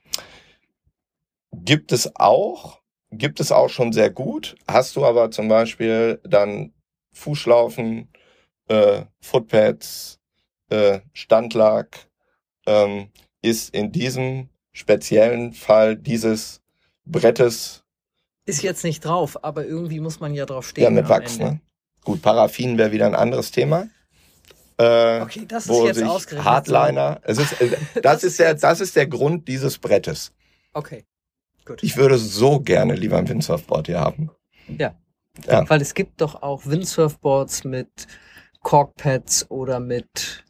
Gibt 1.52 1.90
es 1.90 2.14
auch. 2.14 2.80
Gibt 3.10 3.40
es 3.40 3.50
auch 3.50 3.68
schon 3.68 3.92
sehr 3.92 4.10
gut. 4.10 4.54
Hast 4.68 4.94
du 4.94 5.04
aber 5.04 5.32
zum 5.32 5.48
Beispiel 5.48 6.20
dann 6.22 6.72
Fußschlaufen, 7.12 8.08
äh, 8.68 9.02
Footpads, 9.20 10.20
äh, 10.68 11.00
Standlag, 11.12 11.88
ähm, 12.70 13.09
ist 13.42 13.74
in 13.74 13.90
diesem 13.92 14.48
speziellen 14.72 15.52
Fall 15.52 15.96
dieses 15.96 16.61
Brettes. 17.04 17.83
Ist 18.46 18.62
jetzt 18.62 18.85
nicht 18.85 19.04
drauf, 19.04 19.42
aber 19.44 19.66
irgendwie 19.66 20.00
muss 20.00 20.20
man 20.20 20.35
ja 20.35 20.46
drauf 20.46 20.68
stehen. 20.68 20.85
Ja, 20.85 20.90
mit 20.90 21.09
Wachs, 21.09 21.38
ne? 21.38 21.61
Gut, 22.04 22.22
Paraffin 22.22 22.78
wäre 22.78 22.92
wieder 22.92 23.06
ein 23.06 23.14
anderes 23.14 23.50
Thema. 23.50 23.88
Äh, 24.78 25.20
okay, 25.20 25.44
das 25.46 25.66
ist 25.66 25.85
jetzt 25.85 26.02
ausgerechnet. 26.02 26.50
Hardliner. 26.50 27.20
Es 27.24 27.38
ist, 27.38 27.61
äh, 27.61 27.70
das, 27.94 28.02
das 28.02 28.24
ist 28.24 28.38
der, 28.38 28.54
das 28.54 28.80
ist 28.80 28.96
der 28.96 29.06
Grund 29.06 29.46
dieses 29.46 29.78
Brettes. 29.78 30.33
Okay, 30.72 31.04
gut. 31.66 31.83
Ich 31.83 31.96
würde 31.96 32.16
so 32.16 32.61
gerne 32.61 32.94
lieber 32.94 33.18
ein 33.18 33.28
Windsurfboard 33.28 33.88
hier 33.88 34.00
haben. 34.00 34.30
Ja. 34.68 34.94
ja. 35.46 35.68
Weil 35.68 35.83
es 35.83 35.92
gibt 35.92 36.20
doch 36.20 36.42
auch 36.42 36.64
Windsurfboards 36.64 37.64
mit 37.64 38.06
Corkpads 38.62 39.50
oder 39.50 39.80
mit 39.80 40.44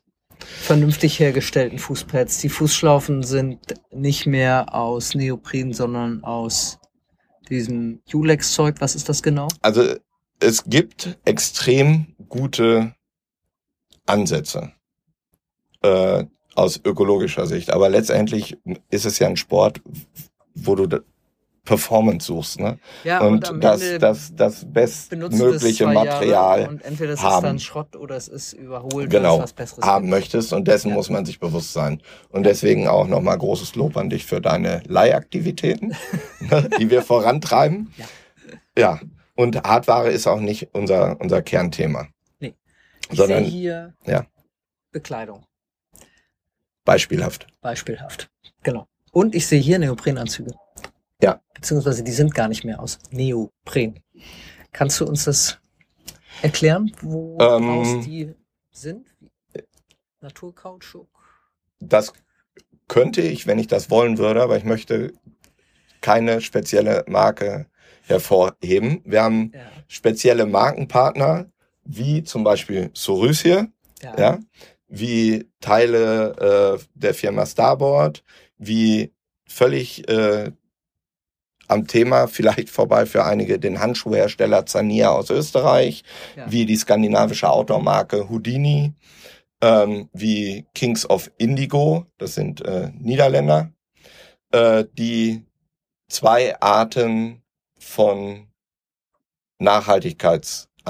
vernünftig 0.45 1.19
hergestellten 1.19 1.79
Fußpads. 1.79 2.39
Die 2.39 2.49
Fußschlaufen 2.49 3.23
sind 3.23 3.59
nicht 3.93 4.27
mehr 4.27 4.75
aus 4.75 5.15
Neopren, 5.15 5.73
sondern 5.73 6.25
aus 6.25 6.79
diesem 7.49 8.01
Ulex-Zeug. 8.13 8.77
Was 8.81 8.95
ist 8.95 9.09
das 9.09 9.23
genau? 9.23 9.49
Also 9.63 9.95
es 10.39 10.65
gibt 10.65 11.19
extrem 11.25 12.15
gute 12.29 12.95
Ansätze 14.07 14.73
äh, 15.83 16.25
aus 16.55 16.81
ökologischer 16.85 17.47
Sicht. 17.47 17.71
Aber 17.71 17.89
letztendlich 17.89 18.59
ist 18.91 19.05
es 19.05 19.19
ja 19.19 19.29
ein 19.29 19.37
Sport, 19.37 19.81
wo 20.55 20.75
du 20.75 21.03
Performance 21.71 22.27
suchst, 22.27 22.59
ne? 22.59 22.81
Ja, 23.05 23.21
und, 23.21 23.49
und 23.49 23.63
das, 23.63 23.81
das, 24.01 24.35
das 24.35 24.67
bestmögliche 24.69 25.87
Material 25.87 26.67
und 26.67 26.83
entweder 26.83 27.13
es 27.13 27.23
haben, 27.23 27.37
ist 27.37 27.43
dann 27.45 27.59
Schrott 27.61 27.95
oder 27.95 28.17
es 28.17 28.27
ist 28.27 28.55
überholt 28.55 29.09
genau, 29.09 29.39
was 29.39 29.53
Besseres 29.53 29.85
haben 29.85 30.07
gibt. 30.07 30.11
möchtest 30.11 30.53
und 30.53 30.67
dessen 30.67 30.89
ja. 30.89 30.95
muss 30.97 31.11
man 31.11 31.25
sich 31.25 31.39
bewusst 31.39 31.73
sein. 31.73 32.03
Und 32.29 32.43
deswegen 32.43 32.89
auch 32.89 33.07
nochmal 33.07 33.39
großes 33.39 33.77
Lob 33.77 33.97
an 33.97 34.11
dich 34.11 34.27
für 34.27 34.41
deine 34.41 34.83
Leihaktivitäten, 34.89 35.95
ne, 36.41 36.69
die 36.81 36.91
wir 36.91 37.03
vorantreiben. 37.03 37.95
Ja. 37.97 38.07
ja. 38.77 39.01
Und 39.37 39.63
Hardware 39.63 40.11
ist 40.11 40.27
auch 40.27 40.41
nicht 40.41 40.71
unser, 40.73 41.21
unser 41.21 41.41
Kernthema. 41.41 42.09
Nee. 42.41 42.57
Ich 43.11 43.17
sondern, 43.17 43.45
sehe 43.45 43.53
hier 43.53 43.95
ja. 44.07 44.27
Bekleidung. 44.91 45.45
Beispielhaft. 46.85 47.47
Beispielhaft. 47.61 48.29
Genau. 48.65 48.89
Und 49.13 49.37
ich 49.37 49.47
sehe 49.47 49.61
hier 49.61 49.79
Neoprenanzüge. 49.79 50.51
Ja. 51.23 51.41
Beziehungsweise 51.55 52.03
die 52.03 52.13
sind 52.13 52.35
gar 52.35 52.49
nicht 52.49 52.65
mehr 52.65 52.81
aus 52.81 52.99
Neopren. 53.11 54.01
Kannst 54.73 55.01
du 55.01 55.07
uns 55.07 55.25
das 55.25 55.59
erklären, 56.43 56.93
woraus 57.03 57.89
ähm, 57.89 58.03
die 58.03 58.35
sind? 58.71 59.07
Naturkautschuk? 60.21 61.09
Das 61.81 62.13
könnte 62.89 63.23
ich, 63.23 63.47
wenn 63.47 63.59
ich 63.59 63.69
das 63.69 63.91
wollen 63.91 64.19
würde, 64.19 64.43
aber 64.43 64.57
ich 64.57 64.65
möchte 64.65 65.13
keine 66.01 66.41
spezielle 66.41 67.05
Marke 67.09 67.67
hervorheben. 68.03 69.01
Wir 69.05 69.23
haben 69.23 69.53
ja. 69.55 69.61
spezielle 69.89 70.47
Markenpartner, 70.47 71.51
wie 71.85 72.23
zum 72.25 72.45
Beispiel 72.45 72.91
Sorus 72.93 73.41
hier, 73.41 73.69
ja. 74.03 74.19
ja. 74.19 74.39
wie 74.89 75.49
Teile 75.61 76.79
äh, 76.79 76.85
der 76.95 77.15
Firma 77.15 77.47
Starboard, 77.47 78.25
wie 78.59 79.13
völlig 79.47 80.09
äh, 80.09 80.53
am 81.71 81.87
Thema 81.87 82.27
vielleicht 82.27 82.69
vorbei 82.69 83.07
für 83.07 83.25
einige 83.25 83.59
den 83.59 83.81
Handschuhhersteller 83.81 84.67
Zania 84.67 85.11
aus 85.11 85.31
Österreich, 85.31 86.03
ja. 86.37 86.51
wie 86.51 86.67
die 86.67 86.77
skandinavische 86.77 87.49
Outdoor-Marke 87.49 88.29
Houdini, 88.29 88.93
ähm, 89.61 90.09
wie 90.13 90.67
Kings 90.75 91.09
of 91.09 91.31
Indigo, 91.39 92.07
das 92.19 92.35
sind 92.35 92.65
äh, 92.67 92.91
Niederländer, 92.99 93.71
äh, 94.53 94.85
die 94.95 95.45
zwei 96.09 96.61
Arten 96.61 97.43
von 97.79 98.49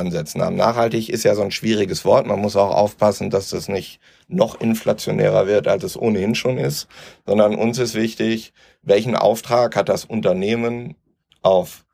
Nachhaltigkeitsansätzen 0.04 0.42
haben. 0.42 0.56
Nachhaltig 0.56 1.08
ist 1.08 1.24
ja 1.24 1.34
so 1.34 1.42
ein 1.42 1.50
schwieriges 1.50 2.04
Wort. 2.04 2.26
Man 2.26 2.40
muss 2.40 2.56
auch 2.56 2.74
aufpassen, 2.74 3.30
dass 3.30 3.50
das 3.50 3.68
nicht 3.68 4.00
noch 4.28 4.60
inflationärer 4.60 5.46
wird, 5.46 5.68
als 5.68 5.84
es 5.84 6.00
ohnehin 6.00 6.34
schon 6.34 6.58
ist, 6.58 6.88
sondern 7.26 7.54
uns 7.54 7.78
ist 7.78 7.94
wichtig, 7.94 8.52
welchen 8.82 9.16
Auftrag 9.16 9.76
hat 9.76 9.88
das 9.88 10.04
Unternehmen 10.04 10.96
auf 11.42 11.84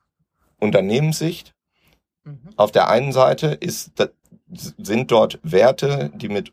Unternehmenssicht? 0.58 1.54
Mhm. 2.24 2.38
Auf 2.56 2.72
der 2.72 2.88
einen 2.88 3.12
Seite 3.12 3.48
ist, 3.48 3.92
sind 4.78 5.10
dort 5.10 5.38
Werte, 5.42 6.10
die 6.14 6.28
mit 6.28 6.52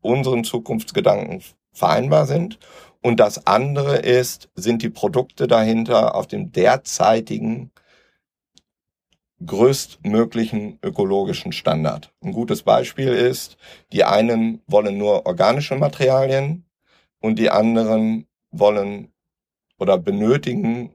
unseren 0.00 0.44
Zukunftsgedanken 0.44 1.42
vereinbar 1.72 2.26
sind. 2.26 2.58
Und 3.00 3.20
das 3.20 3.46
andere 3.46 3.98
ist, 3.98 4.48
sind 4.54 4.82
die 4.82 4.90
Produkte 4.90 5.46
dahinter 5.46 6.14
auf 6.14 6.26
dem 6.26 6.50
derzeitigen 6.50 7.70
größtmöglichen 9.44 10.78
ökologischen 10.82 11.52
Standard. 11.52 12.12
Ein 12.22 12.32
gutes 12.32 12.62
Beispiel 12.62 13.08
ist, 13.08 13.56
die 13.92 14.04
einen 14.04 14.62
wollen 14.66 14.98
nur 14.98 15.26
organische 15.26 15.76
Materialien 15.76 16.64
und 17.20 17.38
die 17.38 17.50
anderen 17.50 18.26
wollen 18.50 19.12
oder 19.78 19.98
benötigen 19.98 20.92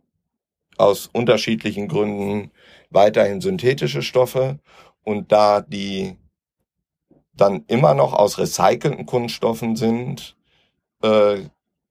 aus 0.78 1.08
unterschiedlichen 1.08 1.88
Gründen 1.88 2.52
weiterhin 2.90 3.42
synthetische 3.42 4.02
Stoffe 4.02 4.60
und 5.04 5.32
da 5.32 5.62
die 5.62 6.18
dann 7.34 7.64
immer 7.68 7.94
noch 7.94 8.14
aus 8.14 8.38
recycelten 8.38 9.06
Kunststoffen 9.06 9.76
sind, 9.76 10.36
äh, 11.02 11.38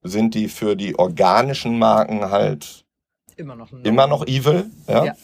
sind 0.03 0.35
die 0.35 0.49
für 0.49 0.77
die 0.77 0.99
organischen 0.99 1.79
Marken 1.79 2.31
halt 2.31 2.85
immer 3.37 3.57
noch, 3.57 3.73
immer 3.73 4.07
noch 4.07 4.27
evil. 4.27 4.71
Ja? 4.87 5.05
ja. 5.07 5.15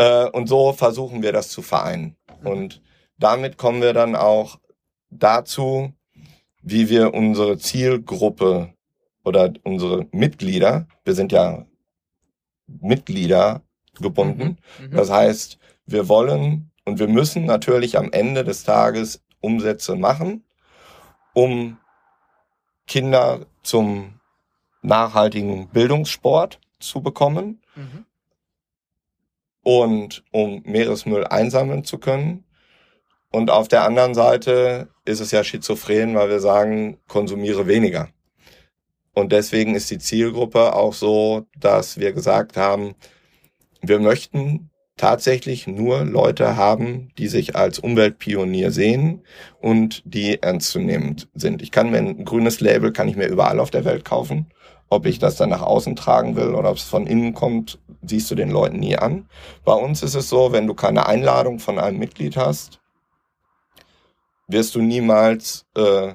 Äh, 0.00 0.30
und 0.30 0.48
so 0.48 0.72
versuchen 0.72 1.22
wir 1.22 1.32
das 1.32 1.50
zu 1.50 1.60
vereinen. 1.60 2.16
Mhm. 2.40 2.46
Und 2.46 2.82
damit 3.18 3.58
kommen 3.58 3.82
wir 3.82 3.92
dann 3.92 4.16
auch 4.16 4.58
dazu, 5.10 5.92
wie 6.62 6.88
wir 6.88 7.12
unsere 7.12 7.58
Zielgruppe 7.58 8.72
oder 9.24 9.52
unsere 9.62 10.06
Mitglieder, 10.10 10.86
wir 11.04 11.14
sind 11.14 11.32
ja 11.32 11.66
Mitglieder 12.66 13.60
gebunden. 14.00 14.56
Mhm. 14.78 14.86
Mhm. 14.86 14.96
Das 14.96 15.10
heißt, 15.10 15.58
wir 15.84 16.08
wollen 16.08 16.70
und 16.86 16.98
wir 16.98 17.08
müssen 17.08 17.44
natürlich 17.44 17.98
am 17.98 18.10
Ende 18.10 18.42
des 18.42 18.64
Tages 18.64 19.22
Umsätze 19.40 19.96
machen, 19.96 20.44
um 21.34 21.76
Kinder 22.86 23.44
zum 23.62 24.18
nachhaltigen 24.80 25.68
Bildungssport 25.68 26.58
zu 26.78 27.02
bekommen 27.02 27.60
mhm. 27.76 28.06
Und 29.62 30.24
um 30.30 30.62
Meeresmüll 30.64 31.24
einsammeln 31.24 31.84
zu 31.84 31.98
können. 31.98 32.44
Und 33.32 33.50
auf 33.50 33.68
der 33.68 33.84
anderen 33.84 34.14
Seite 34.14 34.88
ist 35.04 35.20
es 35.20 35.30
ja 35.30 35.44
schizophren, 35.44 36.14
weil 36.14 36.28
wir 36.28 36.40
sagen, 36.40 36.98
konsumiere 37.06 37.66
weniger. 37.66 38.08
Und 39.12 39.32
deswegen 39.32 39.74
ist 39.74 39.90
die 39.90 39.98
Zielgruppe 39.98 40.74
auch 40.74 40.94
so, 40.94 41.46
dass 41.58 41.98
wir 41.98 42.12
gesagt 42.12 42.56
haben, 42.56 42.94
wir 43.82 43.98
möchten 43.98 44.70
tatsächlich 44.96 45.66
nur 45.66 46.04
Leute 46.04 46.56
haben, 46.56 47.08
die 47.16 47.28
sich 47.28 47.56
als 47.56 47.78
Umweltpionier 47.78 48.70
sehen 48.70 49.22
und 49.58 50.02
die 50.04 50.42
ernstzunehmend 50.42 51.28
sind. 51.34 51.62
Ich 51.62 51.70
kann 51.70 51.90
mir 51.90 51.98
ein 51.98 52.24
grünes 52.24 52.60
Label, 52.60 52.92
kann 52.92 53.08
ich 53.08 53.16
mir 53.16 53.26
überall 53.26 53.60
auf 53.60 53.70
der 53.70 53.86
Welt 53.86 54.04
kaufen. 54.04 54.50
Ob 54.90 55.06
ich 55.06 55.20
das 55.20 55.36
dann 55.36 55.50
nach 55.50 55.62
außen 55.62 55.94
tragen 55.96 56.34
will 56.36 56.54
oder 56.54 56.70
ob 56.70 56.76
es 56.76 56.82
von 56.82 57.06
innen 57.06 57.32
kommt, 57.32 57.78
siehst 58.02 58.30
du 58.30 58.34
den 58.34 58.50
Leuten 58.50 58.80
nie 58.80 58.96
an. 58.96 59.28
Bei 59.64 59.72
uns 59.72 60.02
ist 60.02 60.16
es 60.16 60.28
so, 60.28 60.52
wenn 60.52 60.66
du 60.66 60.74
keine 60.74 61.06
Einladung 61.06 61.60
von 61.60 61.78
einem 61.78 61.98
Mitglied 61.98 62.36
hast, 62.36 62.80
wirst 64.48 64.74
du 64.74 64.82
niemals 64.82 65.64
äh, 65.76 66.14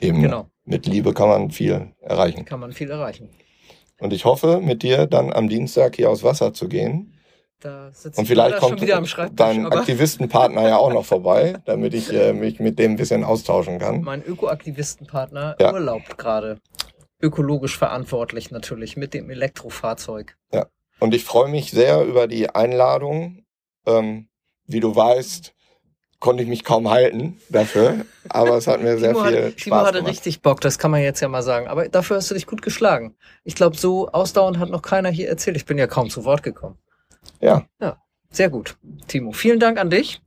Ebene. 0.00 0.22
Genau, 0.22 0.46
Mit 0.64 0.86
Liebe 0.86 1.12
kann 1.12 1.28
man 1.28 1.50
viel 1.50 1.92
erreichen. 2.00 2.44
kann 2.44 2.60
man 2.60 2.72
viel 2.72 2.90
erreichen. 2.90 3.28
Und 4.00 4.12
ich 4.12 4.24
hoffe, 4.24 4.60
mit 4.60 4.82
dir 4.82 5.06
dann 5.06 5.32
am 5.32 5.48
Dienstag 5.48 5.96
hier 5.96 6.10
aufs 6.10 6.22
Wasser 6.22 6.54
zu 6.54 6.68
gehen. 6.68 7.13
Da 7.64 7.90
sitzt 7.94 8.18
Und 8.18 8.26
vielleicht 8.26 8.58
kommt 8.58 8.78
schon 8.78 8.82
wieder 8.82 8.98
am 8.98 9.06
Schreibtisch, 9.06 9.36
dein 9.36 9.64
Aktivistenpartner 9.64 10.68
ja 10.68 10.76
auch 10.76 10.92
noch 10.92 11.06
vorbei, 11.06 11.56
damit 11.64 11.94
ich 11.94 12.12
äh, 12.12 12.34
mich 12.34 12.60
mit 12.60 12.78
dem 12.78 12.92
ein 12.92 12.96
bisschen 12.96 13.24
austauschen 13.24 13.78
kann. 13.78 14.02
mein 14.02 14.22
Ökoaktivistenpartner 14.22 15.56
Ja. 15.58 15.72
urlaubt 15.72 16.18
gerade. 16.18 16.58
Ökologisch 17.22 17.78
verantwortlich 17.78 18.50
natürlich 18.50 18.98
mit 18.98 19.14
dem 19.14 19.30
Elektrofahrzeug. 19.30 20.36
Und 21.00 21.14
ich 21.14 21.24
freue 21.24 21.48
mich 21.50 21.70
sehr 21.70 22.02
über 22.04 22.28
die 22.28 22.50
Einladung. 22.50 23.44
Ähm, 23.86 24.28
wie 24.66 24.80
du 24.80 24.94
weißt, 24.94 25.54
konnte 26.20 26.42
ich 26.42 26.48
mich 26.48 26.64
kaum 26.64 26.88
halten 26.90 27.38
dafür, 27.48 28.04
aber 28.28 28.56
es 28.58 28.66
hat 28.66 28.82
mir 28.82 28.98
sehr 28.98 29.12
Timo, 29.12 29.24
viel 29.24 29.36
hatte, 29.36 29.56
Timo 29.56 29.76
Spaß 29.76 29.86
hatte 29.86 29.98
gemacht. 29.98 30.12
richtig 30.12 30.42
Bock, 30.42 30.60
das 30.60 30.78
kann 30.78 30.90
man 30.90 31.02
jetzt 31.02 31.20
ja 31.20 31.28
mal 31.28 31.42
sagen. 31.42 31.66
Aber 31.66 31.88
dafür 31.88 32.16
hast 32.16 32.30
du 32.30 32.34
dich 32.34 32.46
gut 32.46 32.60
geschlagen. 32.62 33.16
Ich 33.42 33.54
glaube, 33.54 33.76
so 33.76 34.08
ausdauernd 34.08 34.58
hat 34.58 34.68
noch 34.70 34.82
keiner 34.82 35.08
hier 35.10 35.28
erzählt. 35.28 35.56
Ich 35.56 35.64
bin 35.66 35.78
ja 35.78 35.86
kaum 35.86 36.10
zu 36.10 36.24
Wort 36.24 36.42
gekommen. 36.42 36.78
Ja, 37.40 37.66
Sehr 38.30 38.50
gut. 38.50 38.76
Timo, 39.06 39.32
vielen 39.32 39.60
Dank 39.60 39.78
an 39.78 39.90
dich. 39.90 40.20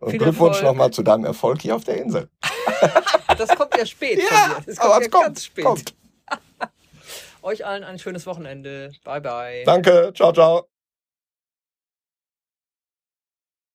und 0.00 0.10
Viel 0.10 0.18
Glückwunsch 0.18 0.62
nochmal 0.62 0.90
zu 0.90 1.02
deinem 1.02 1.24
Erfolg 1.24 1.62
hier 1.62 1.76
auf 1.76 1.84
der 1.84 2.00
Insel. 2.00 2.28
Das 3.36 3.54
kommt 3.54 3.76
ja 3.76 3.86
spät 3.86 4.20
von 4.22 4.50
dir. 4.50 4.62
Das 4.66 4.76
kommt 4.76 4.90
aber 4.92 5.00
ja 5.00 5.06
es 5.06 5.10
kommt, 5.10 5.24
ganz 5.24 5.44
spät. 5.44 5.64
kommt. 5.64 5.94
Euch 7.42 7.64
allen 7.64 7.84
ein 7.84 7.98
schönes 7.98 8.26
Wochenende. 8.26 8.90
Bye, 9.04 9.20
bye. 9.20 9.62
Danke, 9.64 10.12
ciao, 10.14 10.32
ciao. 10.32 10.68